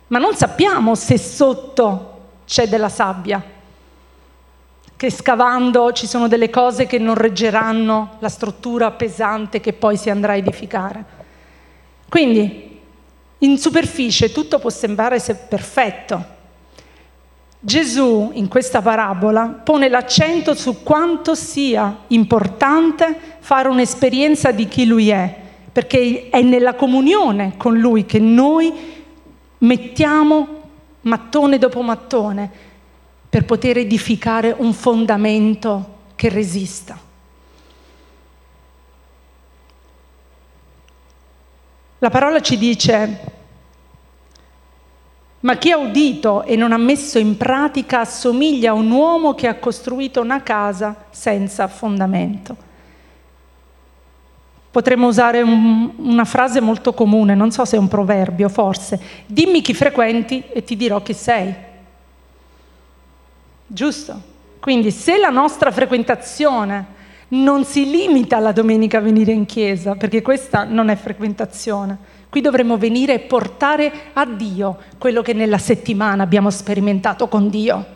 ma 0.06 0.20
non 0.20 0.36
sappiamo 0.36 0.94
se 0.94 1.18
sotto 1.18 2.10
c'è 2.46 2.68
della 2.68 2.88
sabbia, 2.88 3.42
che 4.96 5.10
scavando 5.10 5.90
ci 5.90 6.06
sono 6.06 6.28
delle 6.28 6.48
cose 6.48 6.86
che 6.86 6.98
non 6.98 7.16
reggeranno 7.16 8.16
la 8.20 8.28
struttura 8.28 8.92
pesante 8.92 9.58
che 9.58 9.72
poi 9.72 9.96
si 9.96 10.10
andrà 10.10 10.34
a 10.34 10.36
edificare. 10.36 11.04
Quindi, 12.08 12.80
in 13.38 13.58
superficie 13.58 14.30
tutto 14.30 14.60
può 14.60 14.70
sembrare 14.70 15.18
perfetto. 15.48 16.33
Gesù 17.64 18.30
in 18.34 18.46
questa 18.46 18.82
parabola 18.82 19.46
pone 19.46 19.88
l'accento 19.88 20.54
su 20.54 20.82
quanto 20.82 21.34
sia 21.34 22.00
importante 22.08 23.18
fare 23.38 23.68
un'esperienza 23.68 24.50
di 24.50 24.68
chi 24.68 24.84
lui 24.84 25.08
è, 25.08 25.34
perché 25.72 26.28
è 26.28 26.42
nella 26.42 26.74
comunione 26.74 27.54
con 27.56 27.78
lui 27.78 28.04
che 28.04 28.18
noi 28.18 28.70
mettiamo 29.56 30.48
mattone 31.00 31.56
dopo 31.56 31.80
mattone 31.80 32.50
per 33.30 33.46
poter 33.46 33.78
edificare 33.78 34.54
un 34.54 34.74
fondamento 34.74 35.92
che 36.16 36.28
resista. 36.28 36.98
La 41.98 42.10
parola 42.10 42.42
ci 42.42 42.58
dice, 42.58 43.20
ma 45.44 45.56
chi 45.56 45.70
ha 45.70 45.76
udito 45.76 46.42
e 46.44 46.56
non 46.56 46.72
ha 46.72 46.78
messo 46.78 47.18
in 47.18 47.36
pratica 47.36 48.00
assomiglia 48.00 48.70
a 48.70 48.74
un 48.74 48.90
uomo 48.90 49.34
che 49.34 49.46
ha 49.46 49.56
costruito 49.56 50.22
una 50.22 50.42
casa 50.42 51.04
senza 51.10 51.68
fondamento. 51.68 52.56
Potremmo 54.70 55.06
usare 55.06 55.42
un, 55.42 55.92
una 55.98 56.24
frase 56.24 56.60
molto 56.60 56.94
comune, 56.94 57.34
non 57.34 57.50
so 57.50 57.64
se 57.66 57.76
è 57.76 57.78
un 57.78 57.88
proverbio, 57.88 58.48
forse. 58.48 58.98
Dimmi 59.26 59.60
chi 59.60 59.74
frequenti 59.74 60.42
e 60.50 60.64
ti 60.64 60.76
dirò 60.76 61.02
chi 61.02 61.12
sei. 61.12 61.54
Giusto? 63.66 64.32
Quindi 64.58 64.90
se 64.90 65.18
la 65.18 65.28
nostra 65.28 65.70
frequentazione 65.70 66.86
non 67.28 67.64
si 67.64 67.90
limita 67.90 68.38
alla 68.38 68.52
domenica 68.52 68.96
a 68.96 69.02
venire 69.02 69.32
in 69.32 69.44
chiesa, 69.44 69.94
perché 69.94 70.22
questa 70.22 70.64
non 70.64 70.88
è 70.88 70.96
frequentazione, 70.96 71.98
qui 72.34 72.40
dovremmo 72.40 72.76
venire 72.76 73.14
e 73.14 73.18
portare 73.20 74.10
a 74.14 74.26
Dio 74.26 74.78
quello 74.98 75.22
che 75.22 75.34
nella 75.34 75.58
settimana 75.58 76.24
abbiamo 76.24 76.50
sperimentato 76.50 77.28
con 77.28 77.48
Dio. 77.48 77.86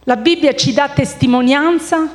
La 0.00 0.16
Bibbia 0.16 0.54
ci 0.54 0.74
dà 0.74 0.90
testimonianza 0.90 2.06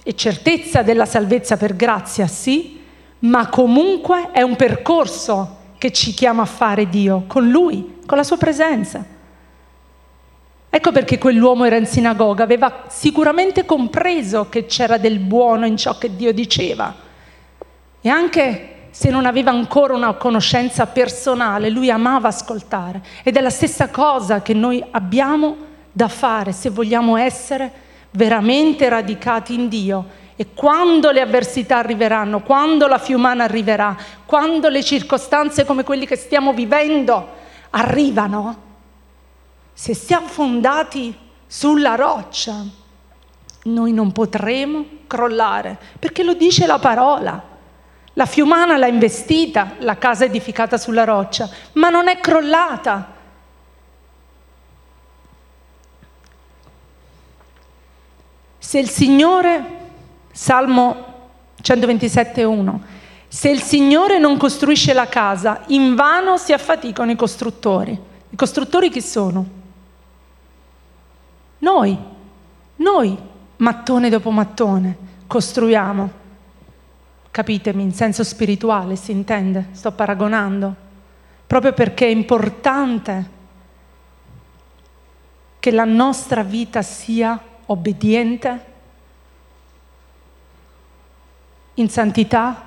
e 0.00 0.14
certezza 0.14 0.82
della 0.82 1.06
salvezza 1.06 1.56
per 1.56 1.74
grazia, 1.74 2.28
sì, 2.28 2.80
ma 3.20 3.48
comunque 3.48 4.30
è 4.30 4.42
un 4.42 4.54
percorso 4.54 5.56
che 5.76 5.90
ci 5.90 6.12
chiama 6.12 6.42
a 6.42 6.46
fare 6.46 6.88
Dio 6.88 7.24
con 7.26 7.48
Lui, 7.48 7.96
con 8.06 8.16
la 8.16 8.22
sua 8.22 8.36
presenza. 8.36 9.04
Ecco 10.70 10.92
perché 10.92 11.18
quell'uomo 11.18 11.64
era 11.64 11.78
in 11.78 11.86
sinagoga, 11.86 12.44
aveva 12.44 12.84
sicuramente 12.86 13.64
compreso 13.64 14.48
che 14.48 14.66
c'era 14.66 14.98
del 14.98 15.18
buono 15.18 15.66
in 15.66 15.76
ciò 15.76 15.98
che 15.98 16.14
Dio 16.14 16.32
diceva. 16.32 17.06
E 18.08 18.10
anche 18.10 18.86
se 18.88 19.10
non 19.10 19.26
aveva 19.26 19.50
ancora 19.50 19.92
una 19.92 20.14
conoscenza 20.14 20.86
personale, 20.86 21.68
lui 21.68 21.90
amava 21.90 22.28
ascoltare. 22.28 23.02
Ed 23.22 23.36
è 23.36 23.42
la 23.42 23.50
stessa 23.50 23.90
cosa 23.90 24.40
che 24.40 24.54
noi 24.54 24.82
abbiamo 24.92 25.56
da 25.92 26.08
fare 26.08 26.52
se 26.52 26.70
vogliamo 26.70 27.18
essere 27.18 27.70
veramente 28.12 28.88
radicati 28.88 29.52
in 29.52 29.68
Dio. 29.68 30.06
E 30.36 30.54
quando 30.54 31.10
le 31.10 31.20
avversità 31.20 31.76
arriveranno, 31.76 32.40
quando 32.40 32.86
la 32.86 32.96
fiumana 32.96 33.44
arriverà, 33.44 33.94
quando 34.24 34.70
le 34.70 34.82
circostanze 34.82 35.66
come 35.66 35.84
quelle 35.84 36.06
che 36.06 36.16
stiamo 36.16 36.54
vivendo 36.54 37.28
arrivano, 37.68 38.56
se 39.74 39.92
siamo 39.92 40.28
fondati 40.28 41.14
sulla 41.46 41.94
roccia, 41.94 42.64
noi 43.64 43.92
non 43.92 44.12
potremo 44.12 44.82
crollare, 45.06 45.76
perché 45.98 46.22
lo 46.22 46.32
dice 46.32 46.66
la 46.66 46.78
parola. 46.78 47.56
La 48.18 48.26
fiumana 48.26 48.76
l'ha 48.76 48.88
investita, 48.88 49.74
la 49.78 49.96
casa 49.96 50.24
edificata 50.24 50.76
sulla 50.76 51.04
roccia, 51.04 51.48
ma 51.74 51.88
non 51.88 52.08
è 52.08 52.18
crollata. 52.18 53.14
Se 58.58 58.76
il 58.76 58.88
Signore, 58.88 59.64
Salmo 60.32 61.04
127.1, 61.62 62.78
se 63.28 63.50
il 63.50 63.62
Signore 63.62 64.18
non 64.18 64.36
costruisce 64.36 64.92
la 64.92 65.06
casa, 65.06 65.62
invano 65.68 66.38
si 66.38 66.52
affaticano 66.52 67.12
i 67.12 67.16
costruttori. 67.16 67.96
I 68.30 68.34
costruttori 68.34 68.90
chi 68.90 69.00
sono? 69.00 69.46
Noi, 71.58 71.96
noi, 72.74 73.16
mattone 73.58 74.08
dopo 74.08 74.32
mattone, 74.32 74.96
costruiamo. 75.28 76.26
Capitemi, 77.30 77.82
in 77.82 77.92
senso 77.92 78.24
spirituale 78.24 78.96
si 78.96 79.12
intende, 79.12 79.68
sto 79.72 79.92
paragonando, 79.92 80.74
proprio 81.46 81.72
perché 81.72 82.06
è 82.06 82.10
importante 82.10 83.36
che 85.58 85.70
la 85.70 85.84
nostra 85.84 86.42
vita 86.42 86.82
sia 86.82 87.40
obbediente, 87.66 88.64
in 91.74 91.88
santità, 91.88 92.66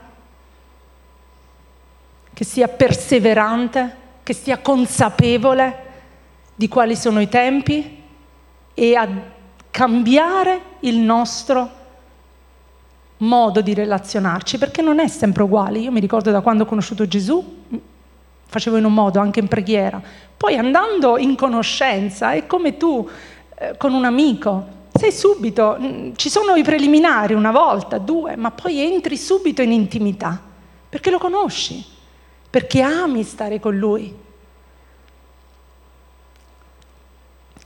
che 2.33 2.43
sia 2.43 2.67
perseverante, 2.67 3.95
che 4.23 4.33
sia 4.33 4.59
consapevole 4.59 5.89
di 6.55 6.67
quali 6.67 6.95
sono 6.95 7.19
i 7.19 7.27
tempi 7.27 8.01
e 8.73 8.95
a 8.95 9.07
cambiare 9.69 10.61
il 10.81 10.97
nostro 10.97 11.79
modo 13.21 13.61
di 13.61 13.73
relazionarci, 13.73 14.57
perché 14.57 14.81
non 14.81 14.99
è 14.99 15.07
sempre 15.07 15.43
uguale. 15.43 15.79
Io 15.79 15.91
mi 15.91 15.99
ricordo 15.99 16.31
da 16.31 16.41
quando 16.41 16.63
ho 16.63 16.65
conosciuto 16.65 17.07
Gesù, 17.07 17.43
facevo 18.45 18.77
in 18.77 18.85
un 18.85 18.93
modo 18.93 19.19
anche 19.19 19.39
in 19.39 19.47
preghiera. 19.47 20.01
Poi 20.35 20.57
andando 20.57 21.17
in 21.17 21.35
conoscenza, 21.35 22.33
è 22.33 22.47
come 22.47 22.77
tu 22.77 23.07
eh, 23.55 23.77
con 23.77 23.93
un 23.93 24.05
amico, 24.05 24.79
sei 24.93 25.11
subito, 25.11 25.77
mm, 25.79 26.11
ci 26.15 26.29
sono 26.29 26.55
i 26.55 26.63
preliminari 26.63 27.33
una 27.33 27.51
volta, 27.51 27.97
due, 27.97 28.35
ma 28.35 28.51
poi 28.51 28.79
entri 28.79 29.17
subito 29.17 29.61
in 29.61 29.71
intimità, 29.71 30.41
perché 30.89 31.09
lo 31.11 31.19
conosci, 31.19 31.83
perché 32.49 32.81
ami 32.81 33.23
stare 33.23 33.59
con 33.59 33.77
lui. 33.77 34.13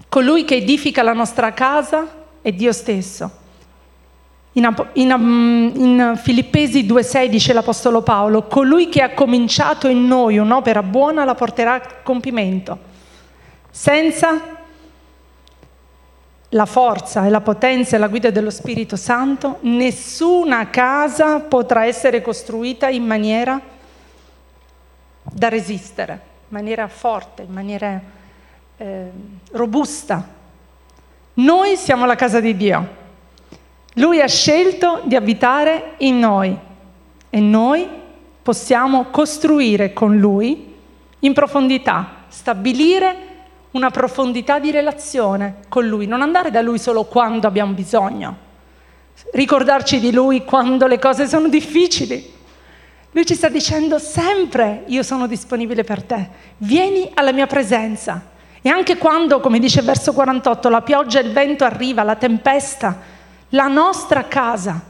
Colui 0.10 0.46
che 0.46 0.56
edifica 0.56 1.02
la 1.02 1.14
nostra 1.14 1.54
casa 1.54 2.26
è 2.42 2.52
Dio 2.52 2.72
stesso. 2.72 3.44
In, 4.58 4.74
in, 4.94 5.12
um, 5.12 5.72
in 5.76 6.14
Filippesi 6.16 6.86
2,6 6.86 7.26
dice 7.28 7.52
l'Apostolo 7.52 8.02
Paolo, 8.02 8.44
colui 8.44 8.88
che 8.88 9.02
ha 9.02 9.14
cominciato 9.14 9.90
in 9.90 10.08
noi 10.08 10.38
un'opera 10.38 10.82
buona 10.82 11.26
la 11.26 11.36
porterà 11.36 11.74
a 11.74 11.82
compimento. 12.02 12.94
Senza 13.70 14.54
la 16.50 16.66
forza 16.66 17.26
e 17.26 17.30
la 17.30 17.42
potenza 17.42 17.98
e 17.98 18.00
la 18.00 18.08
guida 18.08 18.32
dello 18.32 18.50
Spirito 18.50 18.96
Santo, 18.96 19.58
nessuna 19.62 20.70
casa 20.70 21.42
potrà 21.42 21.86
essere 21.86 22.22
costruita 22.22 22.88
in 22.88 23.04
maniera 23.04 23.60
da 25.22 25.50
resistere, 25.50 26.14
in 26.14 26.48
maniera 26.48 26.88
forte, 26.88 27.42
in 27.42 27.52
maniera 27.52 28.02
eh, 28.78 29.12
robusta. 29.52 30.26
Noi 31.34 31.76
siamo 31.76 32.06
la 32.06 32.16
casa 32.16 32.40
di 32.40 32.56
Dio. 32.56 33.04
Lui 33.98 34.20
ha 34.20 34.28
scelto 34.28 35.02
di 35.06 35.16
abitare 35.16 35.94
in 36.00 36.20
noi 36.20 36.58
e 37.30 37.40
noi 37.40 37.88
possiamo 38.42 39.06
costruire 39.06 39.94
con 39.94 40.18
Lui 40.18 40.74
in 41.20 41.34
profondità, 41.34 42.26
stabilire 42.28 43.16
una 43.72 43.90
profondità 43.92 44.60
di 44.60 44.72
relazione 44.72 45.56
con 45.70 45.88
Lui, 45.88 46.08
non 46.08 46.22
andare 46.22 46.52
da 46.52 46.62
Lui 46.62 46.78
solo 46.78 47.06
quando 47.06 47.48
abbiamo 47.48 47.72
bisogno, 47.72 48.38
ricordarci 49.32 50.00
di 50.00 50.12
Lui 50.12 50.44
quando 50.44 50.88
le 50.88 51.00
cose 51.00 51.26
sono 51.26 51.48
difficili. 51.48 52.34
Lui 53.12 53.26
ci 53.26 53.34
sta 53.34 53.48
dicendo 53.48 53.98
sempre 53.98 54.84
io 54.88 55.04
sono 55.04 55.26
disponibile 55.26 55.86
per 55.86 56.04
te, 56.04 56.30
vieni 56.58 57.10
alla 57.14 57.32
mia 57.32 57.48
presenza. 57.48 58.34
E 58.62 58.68
anche 58.68 58.98
quando, 58.98 59.40
come 59.40 59.60
dice 59.60 59.80
il 59.80 59.86
verso 59.86 60.12
48, 60.12 60.70
la 60.70 60.82
pioggia 60.82 61.20
e 61.20 61.24
il 61.24 61.32
vento 61.32 61.64
arriva, 61.64 62.04
la 62.04 62.16
tempesta, 62.16 63.14
la 63.56 63.68
nostra 63.68 64.26
casa 64.26 64.82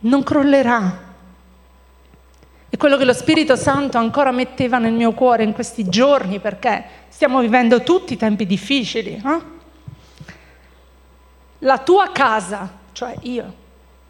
non 0.00 0.22
crollerà. 0.22 1.08
È 2.68 2.76
quello 2.76 2.96
che 2.96 3.04
lo 3.04 3.12
Spirito 3.12 3.56
Santo 3.56 3.98
ancora 3.98 4.32
metteva 4.32 4.78
nel 4.78 4.92
mio 4.92 5.12
cuore 5.12 5.44
in 5.44 5.52
questi 5.52 5.88
giorni, 5.88 6.40
perché 6.40 6.84
stiamo 7.08 7.40
vivendo 7.40 7.82
tutti 7.82 8.16
tempi 8.16 8.46
difficili. 8.46 9.14
Eh? 9.14 9.40
La 11.60 11.78
tua 11.78 12.10
casa, 12.10 12.68
cioè 12.92 13.16
io, 13.22 13.54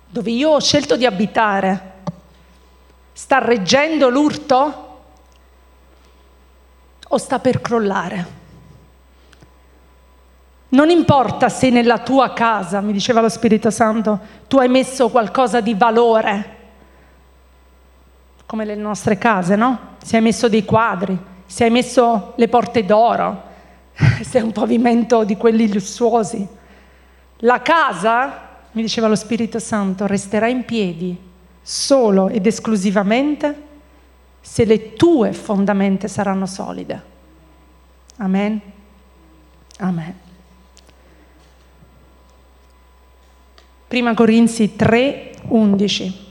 dove 0.08 0.30
io 0.30 0.50
ho 0.50 0.60
scelto 0.60 0.96
di 0.96 1.04
abitare, 1.04 1.92
sta 3.12 3.38
reggendo 3.38 4.08
l'urto 4.08 5.02
o 7.06 7.18
sta 7.18 7.38
per 7.38 7.60
crollare? 7.60 8.39
Non 10.72 10.88
importa 10.88 11.48
se 11.48 11.70
nella 11.70 11.98
tua 11.98 12.32
casa, 12.32 12.80
mi 12.80 12.92
diceva 12.92 13.20
lo 13.20 13.28
Spirito 13.28 13.70
Santo, 13.70 14.18
tu 14.46 14.58
hai 14.58 14.68
messo 14.68 15.08
qualcosa 15.08 15.60
di 15.60 15.74
valore, 15.74 16.58
come 18.46 18.64
le 18.64 18.76
nostre 18.76 19.18
case, 19.18 19.56
no? 19.56 19.96
Se 20.02 20.16
hai 20.16 20.22
messo 20.22 20.48
dei 20.48 20.64
quadri, 20.64 21.18
se 21.44 21.64
hai 21.64 21.70
messo 21.70 22.34
le 22.36 22.48
porte 22.48 22.84
d'oro, 22.84 23.42
se 24.22 24.38
è 24.38 24.42
un 24.42 24.52
pavimento 24.52 25.24
di 25.24 25.36
quelli 25.36 25.72
lussuosi. 25.72 26.46
La 27.38 27.62
casa, 27.62 28.48
mi 28.72 28.82
diceva 28.82 29.08
lo 29.08 29.16
Spirito 29.16 29.58
Santo, 29.58 30.06
resterà 30.06 30.46
in 30.46 30.64
piedi 30.64 31.18
solo 31.60 32.28
ed 32.28 32.46
esclusivamente 32.46 33.68
se 34.40 34.64
le 34.64 34.94
tue 34.94 35.32
fondamenta 35.32 36.06
saranno 36.06 36.46
solide. 36.46 37.02
Amen. 38.18 38.60
Amen. 39.78 40.28
Prima 43.90 44.14
Corinzi 44.14 44.76
3, 44.76 45.32
11. 45.48 46.26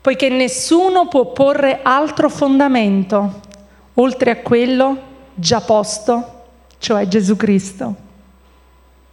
Poiché 0.00 0.28
nessuno 0.28 1.06
può 1.06 1.30
porre 1.30 1.78
altro 1.80 2.28
fondamento 2.28 3.40
oltre 3.94 4.32
a 4.32 4.36
quello 4.38 4.98
già 5.34 5.60
posto, 5.60 6.46
cioè 6.78 7.06
Gesù 7.06 7.36
Cristo. 7.36 7.94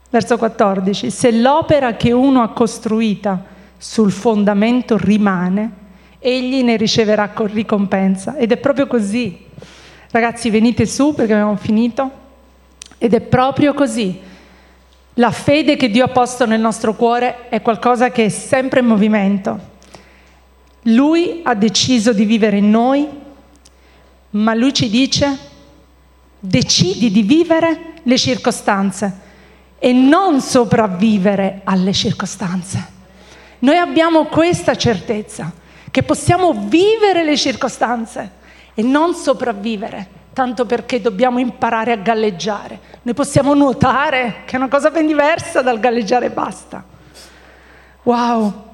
Verso 0.10 0.40
14. 0.40 1.12
Se 1.12 1.32
l'opera 1.32 1.94
che 1.94 2.12
uno 2.12 2.42
ha 2.42 2.50
costruita 2.50 3.44
sul 3.78 4.12
fondamento 4.12 4.98
rimane, 4.98 5.72
egli 6.18 6.64
ne 6.64 6.78
riceverà 6.78 7.32
ricompensa. 7.36 8.36
Ed 8.36 8.52
è 8.52 8.58
proprio 8.58 8.88
così. 8.88 9.38
Ragazzi, 10.10 10.50
venite 10.50 10.88
su 10.88 11.14
perché 11.14 11.34
abbiamo 11.34 11.58
finito. 11.58 12.10
Ed 12.98 13.14
è 13.14 13.22
proprio 13.22 13.76
così. 13.76 14.26
La 15.20 15.32
fede 15.32 15.78
che 15.78 15.90
Dio 15.90 16.06
ha 16.06 16.10
posto 16.10 16.46
nel 16.46 16.60
nostro 16.60 16.94
cuore 16.94 17.50
è 17.50 17.60
qualcosa 17.64 18.12
che 18.12 18.26
è 18.26 18.30
sempre 18.30 18.82
in 18.82 18.86
movimento. 18.86 19.60
Lui 20.84 21.42
ha 21.44 21.56
deciso 21.56 22.14
di 22.14 22.24
vivere 22.24 22.58
in 22.58 22.70
noi, 22.70 23.08
ma 24.32 24.54
lui 24.54 24.72
ci 24.76 24.92
dice, 24.92 25.36
decidi 26.40 27.10
di 27.12 27.24
vivere 27.24 27.94
le 28.04 28.16
circostanze 28.16 29.26
e 29.80 29.92
non 29.92 30.40
sopravvivere 30.40 31.62
alle 31.64 31.94
circostanze. 31.94 32.86
Noi 33.60 33.78
abbiamo 33.78 34.26
questa 34.26 34.76
certezza, 34.76 35.52
che 35.90 36.04
possiamo 36.04 36.54
vivere 36.68 37.24
le 37.24 37.38
circostanze 37.38 38.32
e 38.76 38.84
non 38.84 39.16
sopravvivere 39.16 40.17
tanto 40.38 40.68
perché 40.68 41.02
dobbiamo 41.02 41.40
imparare 41.40 41.92
a 41.92 41.96
galleggiare. 41.96 42.80
Noi 43.02 43.16
possiamo 43.16 43.56
nuotare, 43.56 44.44
che 44.46 44.54
è 44.54 44.58
una 44.60 44.68
cosa 44.68 44.92
ben 44.92 45.08
diversa 45.08 45.64
dal 45.64 45.80
galleggiare 45.80 46.28
e 46.28 46.30
basta. 46.30 46.84
Wow! 48.04 48.66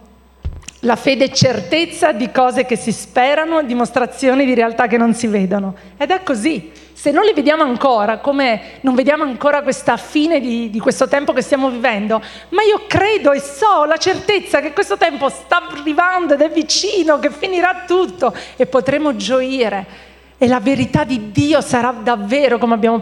La 0.82 0.98
fede 0.98 1.24
è 1.24 1.30
certezza 1.30 2.12
di 2.12 2.30
cose 2.32 2.66
che 2.66 2.76
si 2.76 2.92
sperano, 2.92 3.64
dimostrazioni 3.64 4.44
di 4.44 4.54
realtà 4.54 4.88
che 4.88 4.98
non 4.98 5.14
si 5.14 5.28
vedono. 5.28 5.74
Ed 5.96 6.12
è 6.12 6.22
così. 6.22 6.70
Se 6.92 7.12
non 7.12 7.24
le 7.24 7.32
vediamo 7.32 7.64
ancora, 7.64 8.18
come 8.18 8.80
non 8.82 8.94
vediamo 8.94 9.24
ancora 9.24 9.62
questa 9.62 9.96
fine 9.96 10.42
di, 10.42 10.70
di 10.70 10.80
questo 10.82 11.08
tempo 11.08 11.32
che 11.32 11.42
stiamo 11.42 11.70
vivendo, 11.70 12.22
ma 12.50 12.62
io 12.64 12.84
credo 12.88 13.32
e 13.32 13.40
so 13.40 13.86
la 13.86 13.96
certezza 13.96 14.60
che 14.60 14.74
questo 14.74 14.98
tempo 14.98 15.30
sta 15.30 15.66
arrivando 15.70 16.34
ed 16.34 16.42
è 16.42 16.50
vicino, 16.50 17.20
che 17.20 17.32
finirà 17.32 17.84
tutto 17.88 18.36
e 18.58 18.66
potremo 18.66 19.16
gioire 19.16 20.12
e 20.44 20.48
la 20.50 20.60
verità 20.60 21.06
di 21.06 21.32
Dio 21.32 21.62
sarà 21.62 21.92
davvero, 21.92 22.58
come 22.58 22.74
abbiamo, 22.74 23.02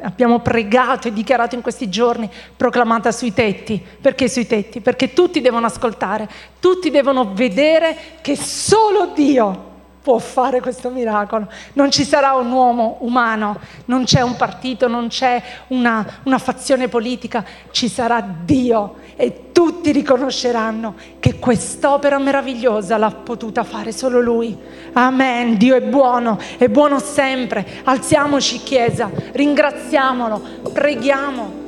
abbiamo 0.00 0.38
pregato 0.38 1.06
e 1.06 1.12
dichiarato 1.12 1.54
in 1.54 1.60
questi 1.60 1.90
giorni, 1.90 2.30
proclamata 2.56 3.12
sui 3.12 3.34
tetti. 3.34 3.78
Perché 4.00 4.26
sui 4.26 4.46
tetti? 4.46 4.80
Perché 4.80 5.12
tutti 5.12 5.42
devono 5.42 5.66
ascoltare, 5.66 6.26
tutti 6.60 6.88
devono 6.88 7.34
vedere 7.34 7.94
che 8.22 8.36
solo 8.36 9.12
Dio 9.14 9.71
può 10.02 10.18
fare 10.18 10.60
questo 10.60 10.90
miracolo. 10.90 11.46
Non 11.74 11.90
ci 11.90 12.04
sarà 12.04 12.32
un 12.32 12.50
uomo 12.50 12.96
umano, 13.00 13.58
non 13.86 14.04
c'è 14.04 14.20
un 14.20 14.36
partito, 14.36 14.88
non 14.88 15.06
c'è 15.06 15.40
una, 15.68 16.04
una, 16.24 16.38
fazione 16.38 16.88
politica, 16.88 17.44
ci 17.70 17.88
sarà 17.88 18.20
Dio 18.20 18.96
e 19.14 19.52
tutti 19.52 19.92
riconosceranno 19.92 20.94
che 21.20 21.38
quest'opera 21.38 22.18
meravigliosa 22.18 22.96
l'ha 22.96 23.12
potuta 23.12 23.62
fare 23.62 23.92
solo 23.92 24.20
Lui. 24.20 24.56
Amen. 24.94 25.56
Dio 25.56 25.76
è 25.76 25.82
buono, 25.82 26.36
è 26.58 26.68
buono 26.68 26.98
sempre. 26.98 27.64
Alziamoci 27.84 28.58
Chiesa, 28.58 29.08
ringraziamolo, 29.32 30.42
preghiamo. 30.72 31.60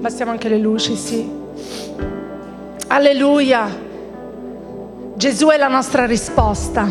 Bastiamo 0.00 0.30
anche 0.30 0.48
le 0.48 0.58
luci, 0.58 0.96
sì. 0.96 1.30
Alleluia. 2.88 3.92
Gesù 5.16 5.46
è 5.46 5.56
la 5.56 5.68
nostra 5.68 6.06
risposta. 6.06 6.86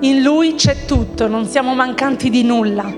In 0.00 0.20
Lui 0.20 0.56
c'è 0.56 0.84
tutto, 0.84 1.28
non 1.28 1.46
siamo 1.46 1.74
mancanti 1.74 2.28
di 2.28 2.42
nulla. 2.42 2.92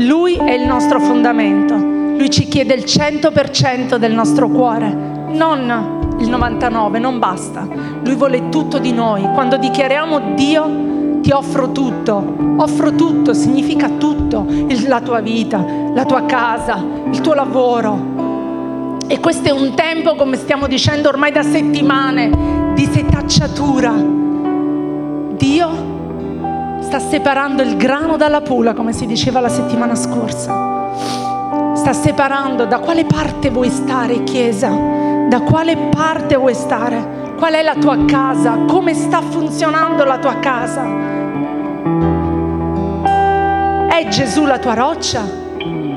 Lui 0.00 0.34
è 0.34 0.52
il 0.52 0.66
nostro 0.66 1.00
fondamento. 1.00 1.74
Lui 1.74 2.28
ci 2.28 2.46
chiede 2.46 2.74
il 2.74 2.84
100% 2.84 3.96
del 3.96 4.12
nostro 4.12 4.48
cuore, 4.48 4.92
non 5.30 6.14
il 6.18 6.28
99, 6.28 6.98
non 6.98 7.18
basta. 7.18 7.66
Lui 8.04 8.14
vuole 8.16 8.50
tutto 8.50 8.76
di 8.76 8.92
noi. 8.92 9.22
Quando 9.32 9.56
dichiariamo 9.56 10.34
Dio, 10.34 11.20
ti 11.22 11.30
offro 11.30 11.72
tutto. 11.72 12.34
Offro 12.58 12.94
tutto 12.94 13.32
significa 13.32 13.88
tutto, 13.88 14.46
la 14.86 15.00
tua 15.00 15.20
vita, 15.20 15.64
la 15.94 16.04
tua 16.04 16.26
casa, 16.26 16.84
il 17.10 17.20
tuo 17.22 17.32
lavoro, 17.32 18.16
e 19.08 19.20
questo 19.20 19.48
è 19.48 19.52
un 19.52 19.74
tempo, 19.76 20.16
come 20.16 20.36
stiamo 20.36 20.66
dicendo 20.66 21.08
ormai 21.08 21.30
da 21.30 21.44
settimane, 21.44 22.55
di 22.76 22.86
setacciatura. 22.92 23.92
Dio 25.32 25.68
sta 26.80 26.98
separando 26.98 27.62
il 27.62 27.76
grano 27.76 28.18
dalla 28.18 28.42
pula, 28.42 28.74
come 28.74 28.92
si 28.92 29.06
diceva 29.06 29.40
la 29.40 29.48
settimana 29.48 29.94
scorsa. 29.94 31.72
Sta 31.72 31.94
separando 31.94 32.66
da 32.66 32.78
quale 32.78 33.06
parte 33.06 33.48
vuoi 33.48 33.70
stare, 33.70 34.22
Chiesa? 34.24 34.68
Da 35.28 35.40
quale 35.40 35.88
parte 35.88 36.36
vuoi 36.36 36.54
stare? 36.54 37.34
Qual 37.38 37.54
è 37.54 37.62
la 37.62 37.76
tua 37.76 38.04
casa? 38.04 38.58
Come 38.68 38.92
sta 38.92 39.22
funzionando 39.22 40.04
la 40.04 40.18
tua 40.18 40.38
casa? 40.38 40.84
È 43.88 44.06
Gesù 44.08 44.44
la 44.44 44.58
tua 44.58 44.74
roccia? 44.74 45.44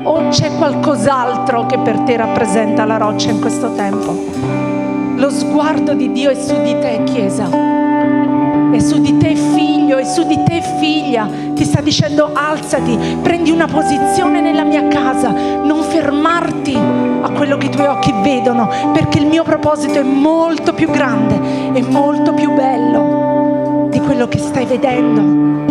o 0.02 0.28
c'è 0.28 0.56
qualcos'altro 0.56 1.66
che 1.66 1.78
per 1.78 1.98
te 2.00 2.16
rappresenta 2.16 2.86
la 2.86 2.96
roccia 2.96 3.30
in 3.30 3.38
questo 3.38 3.74
tempo? 3.74 4.79
Lo 5.20 5.28
sguardo 5.28 5.92
di 5.92 6.12
Dio 6.12 6.30
è 6.30 6.34
su 6.34 6.58
di 6.62 6.78
te, 6.78 7.02
Chiesa. 7.04 7.44
È 7.44 8.78
su 8.78 8.98
di 9.02 9.18
te 9.18 9.36
figlio, 9.36 9.98
è 9.98 10.04
su 10.04 10.26
di 10.26 10.42
te 10.44 10.62
figlia. 10.80 11.28
Ti 11.52 11.62
sta 11.62 11.82
dicendo 11.82 12.30
alzati, 12.32 12.98
prendi 13.20 13.50
una 13.50 13.66
posizione 13.66 14.40
nella 14.40 14.64
mia 14.64 14.88
casa, 14.88 15.30
non 15.30 15.82
fermarti 15.82 16.74
a 16.74 17.30
quello 17.32 17.58
che 17.58 17.66
i 17.66 17.70
tuoi 17.70 17.88
occhi 17.88 18.14
vedono, 18.22 18.70
perché 18.94 19.18
il 19.18 19.26
mio 19.26 19.42
proposito 19.42 19.98
è 19.98 20.02
molto 20.02 20.72
più 20.72 20.88
grande, 20.88 21.38
è 21.74 21.82
molto 21.82 22.32
più 22.32 22.54
bello 22.54 23.88
di 23.90 24.00
quello 24.00 24.26
che 24.26 24.38
stai 24.38 24.64
vedendo. 24.64 25.68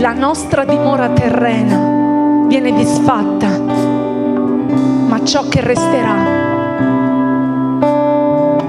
la 0.00 0.14
nostra 0.14 0.64
dimora 0.64 1.10
terrena 1.10 1.99
viene 2.50 2.72
disfatta, 2.72 3.46
ma 5.06 5.20
ciò 5.22 5.46
che 5.48 5.60
resterà 5.60 6.16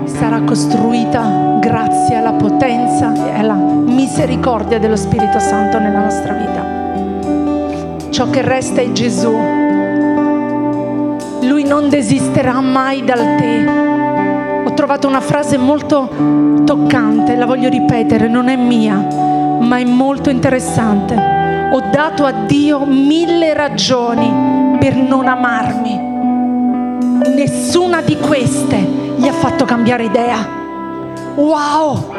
sarà 0.05 0.41
costruita 0.41 1.57
grazie 1.59 2.15
alla 2.17 2.33
potenza 2.33 3.11
e 3.11 3.39
alla 3.39 3.55
misericordia 3.55 4.77
dello 4.77 4.95
Spirito 4.95 5.39
Santo 5.39 5.79
nella 5.79 5.97
nostra 5.97 6.33
vita. 6.33 8.09
Ciò 8.11 8.29
che 8.29 8.43
resta 8.43 8.81
è 8.81 8.91
Gesù. 8.91 9.35
Lui 11.41 11.63
non 11.63 11.89
desisterà 11.89 12.61
mai 12.61 13.03
dal 13.03 13.35
te. 13.39 14.63
Ho 14.63 14.73
trovato 14.75 15.07
una 15.07 15.21
frase 15.21 15.57
molto 15.57 16.07
toccante, 16.65 17.35
la 17.35 17.47
voglio 17.47 17.67
ripetere, 17.67 18.27
non 18.27 18.47
è 18.47 18.55
mia 18.55 19.29
ma 19.59 19.77
è 19.77 19.83
molto 19.85 20.29
interessante. 20.29 21.40
Ho 21.73 21.79
dato 21.89 22.25
a 22.25 22.31
Dio 22.31 22.83
mille 22.85 23.53
ragioni 23.53 24.77
per 24.77 24.93
non 24.93 25.25
amarmi. 25.25 25.99
Nessuna 27.33 28.01
di 28.01 28.17
queste 28.17 28.75
gli 29.15 29.25
ha 29.25 29.31
fatto 29.31 29.63
cambiare 29.63 30.03
idea. 30.03 30.45
Wow! 31.35 32.13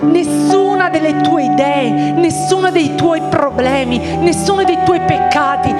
Nessuna 0.00 0.88
delle 0.88 1.20
tue 1.20 1.44
idee, 1.44 2.12
nessuno 2.14 2.72
dei 2.72 2.96
tuoi 2.96 3.22
problemi, 3.30 3.98
nessuno 4.16 4.64
dei 4.64 4.78
tuoi 4.84 5.00
peccati 5.00 5.72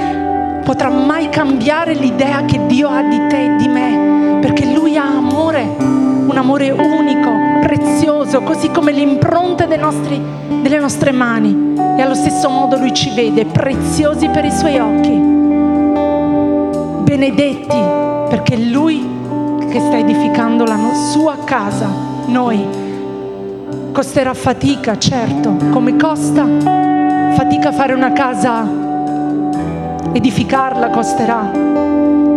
potrà 0.63 0.89
mai 0.89 1.29
cambiare 1.29 1.95
l'idea 1.95 2.45
che 2.45 2.65
Dio 2.67 2.89
ha 2.89 3.03
di 3.03 3.27
te 3.27 3.45
e 3.45 3.57
di 3.57 3.67
me, 3.67 4.39
perché 4.41 4.73
Lui 4.73 4.97
ha 4.97 5.05
amore, 5.05 5.63
un 5.79 6.37
amore 6.37 6.71
unico, 6.71 7.31
prezioso, 7.63 8.43
così 8.43 8.71
come 8.71 8.93
l'impronta 8.93 9.65
nostri, 9.77 10.23
delle 10.63 10.79
nostre 10.79 11.11
mani. 11.11 11.86
E 11.97 12.03
allo 12.03 12.15
stesso 12.15 12.51
modo 12.51 12.77
Lui 12.77 12.93
ci 12.93 13.11
vede 13.15 13.47
preziosi 13.47 14.29
per 14.29 14.45
i 14.45 14.53
Suoi 14.53 14.79
occhi, 14.79 15.19
benedetti, 17.03 17.79
perché 18.29 18.57
Lui 18.59 19.09
che 19.71 19.81
sta 19.81 19.97
edificando 19.97 20.65
la 20.65 20.79
sua 21.13 21.39
casa, 21.45 21.89
noi. 22.27 22.85
Costerà 23.93 24.35
fatica, 24.35 24.99
certo, 24.99 25.57
come 25.71 25.97
costa 25.97 26.45
fatica 27.35 27.73
fare 27.73 27.93
una 27.93 28.13
casa, 28.13 28.67
edificarla 30.13 30.91
costerà. 30.91 31.51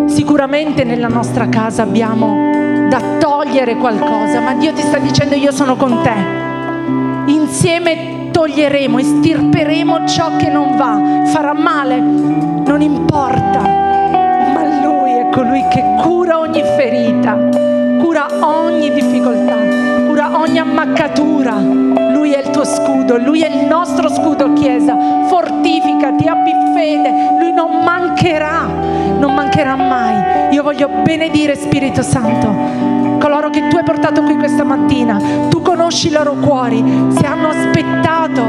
Sicuramente 0.07 0.83
nella 0.83 1.07
nostra 1.07 1.49
casa 1.49 1.83
abbiamo 1.83 2.87
da 2.89 3.01
togliere 3.19 3.75
qualcosa, 3.75 4.39
ma 4.39 4.53
Dio 4.55 4.73
ti 4.73 4.81
sta 4.81 4.97
dicendo 4.99 5.35
io 5.35 5.51
sono 5.51 5.75
con 5.75 6.01
te. 6.01 7.31
Insieme 7.31 8.18
toglieremo, 8.39 8.99
estirperemo 8.99 10.07
ciò 10.07 10.37
che 10.37 10.47
non 10.47 10.77
va, 10.77 11.25
farà 11.25 11.51
male, 11.51 11.99
non 11.99 12.79
importa, 12.79 13.59
ma 13.59 14.63
Lui 14.81 15.11
è 15.11 15.27
colui 15.29 15.61
che 15.69 15.83
cura 16.01 16.39
ogni 16.39 16.61
ferita, 16.77 17.35
cura 17.99 18.27
ogni 18.39 18.93
difficoltà, 18.93 19.57
cura 20.07 20.39
ogni 20.39 20.57
ammaccatura. 20.57 21.57
Lui 21.57 22.31
è 22.31 22.39
il 22.39 22.49
tuo 22.51 22.63
scudo, 22.63 23.17
Lui 23.17 23.41
è 23.41 23.49
il 23.49 23.65
nostro 23.65 24.07
scudo, 24.07 24.53
Chiesa. 24.53 24.95
Fortificati, 25.27 26.25
abbi 26.25 26.53
fede, 26.73 27.11
Lui 27.39 27.51
non 27.51 27.83
mancherà, 27.83 28.65
non 29.19 29.33
mancherà 29.33 29.75
mai. 29.75 30.53
Io 30.53 30.63
voglio 30.63 30.87
benedire 31.03 31.57
Spirito 31.57 32.01
Santo 32.01 32.98
coloro 33.19 33.49
che 33.51 33.67
tu 33.67 33.77
hai 33.77 33.83
portato 33.83 34.23
qui 34.23 34.35
questa 34.35 34.63
mattina. 34.63 35.19
Tu 35.49 35.61
conosci 35.61 36.07
i 36.07 36.11
loro 36.11 36.33
cuori, 36.33 36.83
se 37.09 37.25
hanno 37.25 37.49
aspettato 37.49 38.41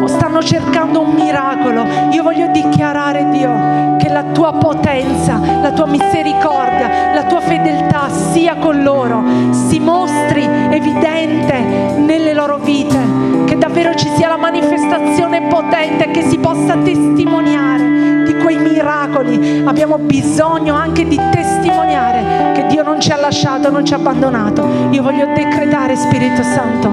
o 0.00 0.06
stanno 0.08 0.42
cercando 0.42 1.02
un 1.02 1.12
miracolo. 1.12 1.84
Io 2.10 2.22
voglio 2.22 2.48
dichiarare, 2.48 3.28
Dio, 3.30 3.96
che 3.98 4.08
la 4.08 4.24
tua 4.32 4.54
potenza, 4.54 5.38
la 5.60 5.70
tua 5.70 5.86
misericordia, 5.86 7.14
la 7.14 7.24
tua 7.24 7.40
fedeltà 7.40 8.08
sia 8.08 8.56
con 8.56 8.82
loro, 8.82 9.22
si 9.50 9.78
mostri 9.78 10.48
evidente 10.70 11.60
nelle 11.96 12.32
loro 12.32 12.58
vite, 12.58 12.98
che 13.44 13.56
davvero 13.56 13.94
ci 13.94 14.08
sia 14.16 14.28
la 14.28 14.36
manifestazione 14.36 15.42
potente, 15.42 16.10
che 16.10 16.22
si 16.22 16.38
possa 16.38 16.76
testimoniare 16.76 18.15
quei 18.46 18.58
miracoli. 18.58 19.64
Abbiamo 19.64 19.98
bisogno 19.98 20.72
anche 20.76 21.04
di 21.04 21.18
testimoniare 21.32 22.52
che 22.54 22.66
Dio 22.68 22.84
non 22.84 23.00
ci 23.00 23.10
ha 23.10 23.16
lasciato, 23.16 23.70
non 23.70 23.84
ci 23.84 23.92
ha 23.92 23.96
abbandonato. 23.96 24.64
Io 24.90 25.02
voglio 25.02 25.26
decretare, 25.34 25.96
Spirito 25.96 26.44
Santo, 26.44 26.92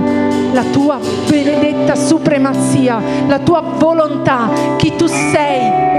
la 0.51 0.63
tua 0.71 0.97
benedetta 1.29 1.93
supremazia, 1.93 2.99
la 3.27 3.37
tua 3.37 3.61
volontà, 3.77 4.49
chi 4.77 4.95
tu 4.95 5.05
sei 5.05 5.91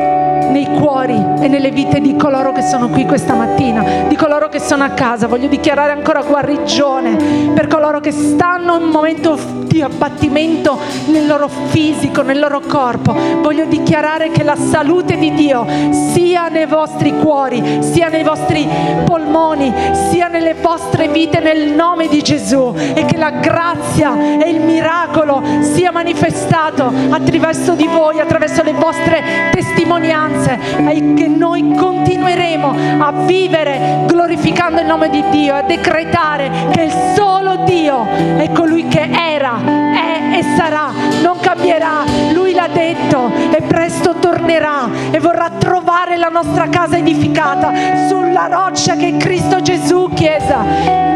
nei 0.50 0.66
cuori 0.76 1.24
e 1.40 1.46
nelle 1.46 1.70
vite 1.70 2.00
di 2.00 2.16
coloro 2.16 2.50
che 2.50 2.62
sono 2.62 2.88
qui 2.88 3.06
questa 3.06 3.34
mattina, 3.34 4.06
di 4.08 4.16
coloro 4.16 4.48
che 4.48 4.58
sono 4.58 4.82
a 4.82 4.88
casa. 4.88 5.28
Voglio 5.28 5.46
dichiarare 5.46 5.92
ancora 5.92 6.22
guarigione 6.22 7.52
per 7.54 7.68
coloro 7.68 8.00
che 8.00 8.10
stanno 8.10 8.74
in 8.74 8.82
un 8.82 8.90
momento 8.90 9.63
di 9.74 9.82
abbattimento 9.82 10.78
nel 11.06 11.26
loro 11.26 11.48
fisico, 11.48 12.22
nel 12.22 12.38
loro 12.38 12.60
corpo. 12.60 13.12
Voglio 13.40 13.64
dichiarare 13.64 14.30
che 14.30 14.44
la 14.44 14.54
salute 14.54 15.16
di 15.16 15.34
Dio 15.34 15.66
sia 16.12 16.46
nei 16.46 16.66
vostri 16.66 17.12
cuori, 17.18 17.82
sia 17.82 18.06
nei 18.06 18.22
vostri 18.22 18.68
polmoni, 19.04 19.74
sia 20.10 20.28
nelle 20.28 20.54
vostre 20.54 21.08
vite 21.08 21.40
nel 21.40 21.72
nome 21.72 22.06
di 22.06 22.22
Gesù 22.22 22.72
e 22.76 23.04
che 23.04 23.16
la 23.16 23.30
grazia 23.30 24.38
e 24.38 24.48
il 24.48 24.60
miracolo 24.60 25.42
sia 25.58 25.90
manifestato 25.90 26.92
attraverso 27.10 27.74
di 27.74 27.88
voi, 27.88 28.20
attraverso 28.20 28.62
le 28.62 28.74
vostre 28.74 29.50
testimonianze 29.50 30.56
e 30.88 31.14
che 31.14 31.26
noi 31.26 31.74
continueremo 31.74 33.02
a 33.04 33.10
vivere 33.26 34.04
glorificando 34.06 34.80
il 34.80 34.86
nome 34.86 35.10
di 35.10 35.24
Dio, 35.30 35.56
a 35.56 35.62
decretare 35.62 36.68
che 36.70 36.82
il 36.82 36.92
solo 37.16 37.64
Dio 37.64 38.06
è 38.36 38.50
colui 38.52 38.86
che 38.88 39.08
era, 39.10 39.60
è 39.64 40.14
e 40.34 40.42
sarà, 40.56 40.90
non 41.22 41.38
cambierà. 41.40 42.04
Lui 42.32 42.52
l'ha 42.54 42.66
detto 42.66 43.30
e 43.52 43.62
presto 43.62 44.16
tornerà 44.18 44.88
e 45.12 45.20
vorrà 45.20 45.48
trovare 45.58 46.16
la 46.16 46.28
nostra 46.28 46.68
casa 46.68 46.96
edificata 46.96 47.72
sulla 48.08 48.48
roccia 48.50 48.96
che 48.96 49.16
Cristo 49.16 49.60
Gesù, 49.60 50.10
Chiesa. 50.12 50.62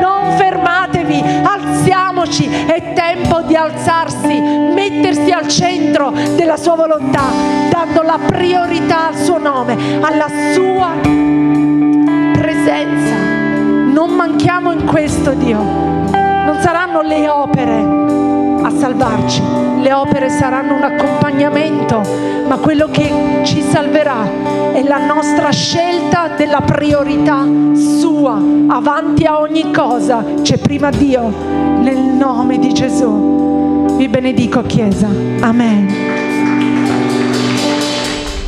Non 0.00 0.36
fermatevi, 0.36 1.20
alziamoci, 1.42 2.48
è 2.48 2.92
tempo 2.92 3.40
di 3.40 3.56
alzarsi, 3.56 4.38
mettersi 4.38 5.32
al 5.32 5.48
centro 5.48 6.12
della 6.36 6.56
sua 6.56 6.76
volontà, 6.76 7.22
dando 7.70 8.02
la 8.02 8.18
priorità 8.24 9.08
al 9.08 9.16
suo 9.16 9.38
nome, 9.38 9.76
alla 10.00 10.28
sua 10.52 10.90
presenza. 12.34 13.16
Non 13.92 14.10
manchiamo 14.10 14.70
in 14.70 14.84
questo, 14.84 15.32
Dio. 15.32 15.58
Non 15.58 16.56
saranno 16.60 17.02
le 17.02 17.28
opere 17.28 18.37
a 18.68 18.78
salvarci. 18.78 19.42
Le 19.80 19.92
opere 19.92 20.28
saranno 20.28 20.74
un 20.74 20.82
accompagnamento, 20.82 22.02
ma 22.46 22.56
quello 22.56 22.88
che 22.90 23.40
ci 23.44 23.62
salverà 23.62 24.72
è 24.72 24.82
la 24.82 25.04
nostra 25.06 25.50
scelta 25.50 26.28
della 26.36 26.60
priorità 26.60 27.46
sua, 27.74 28.38
avanti 28.68 29.24
a 29.24 29.38
ogni 29.40 29.72
cosa. 29.72 30.22
C'è 30.42 30.58
prima 30.58 30.90
Dio, 30.90 31.32
nel 31.80 31.98
nome 31.98 32.58
di 32.58 32.72
Gesù. 32.72 33.86
Vi 33.96 34.08
benedico 34.08 34.62
Chiesa. 34.62 35.08
Amen. 35.40 35.86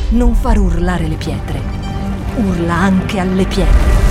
Non 0.09 0.35
far 0.35 0.59
urlare 0.59 1.07
le 1.07 1.15
pietre, 1.15 1.59
urla 2.35 2.75
anche 2.75 3.19
alle 3.19 3.45
pietre. 3.45 4.10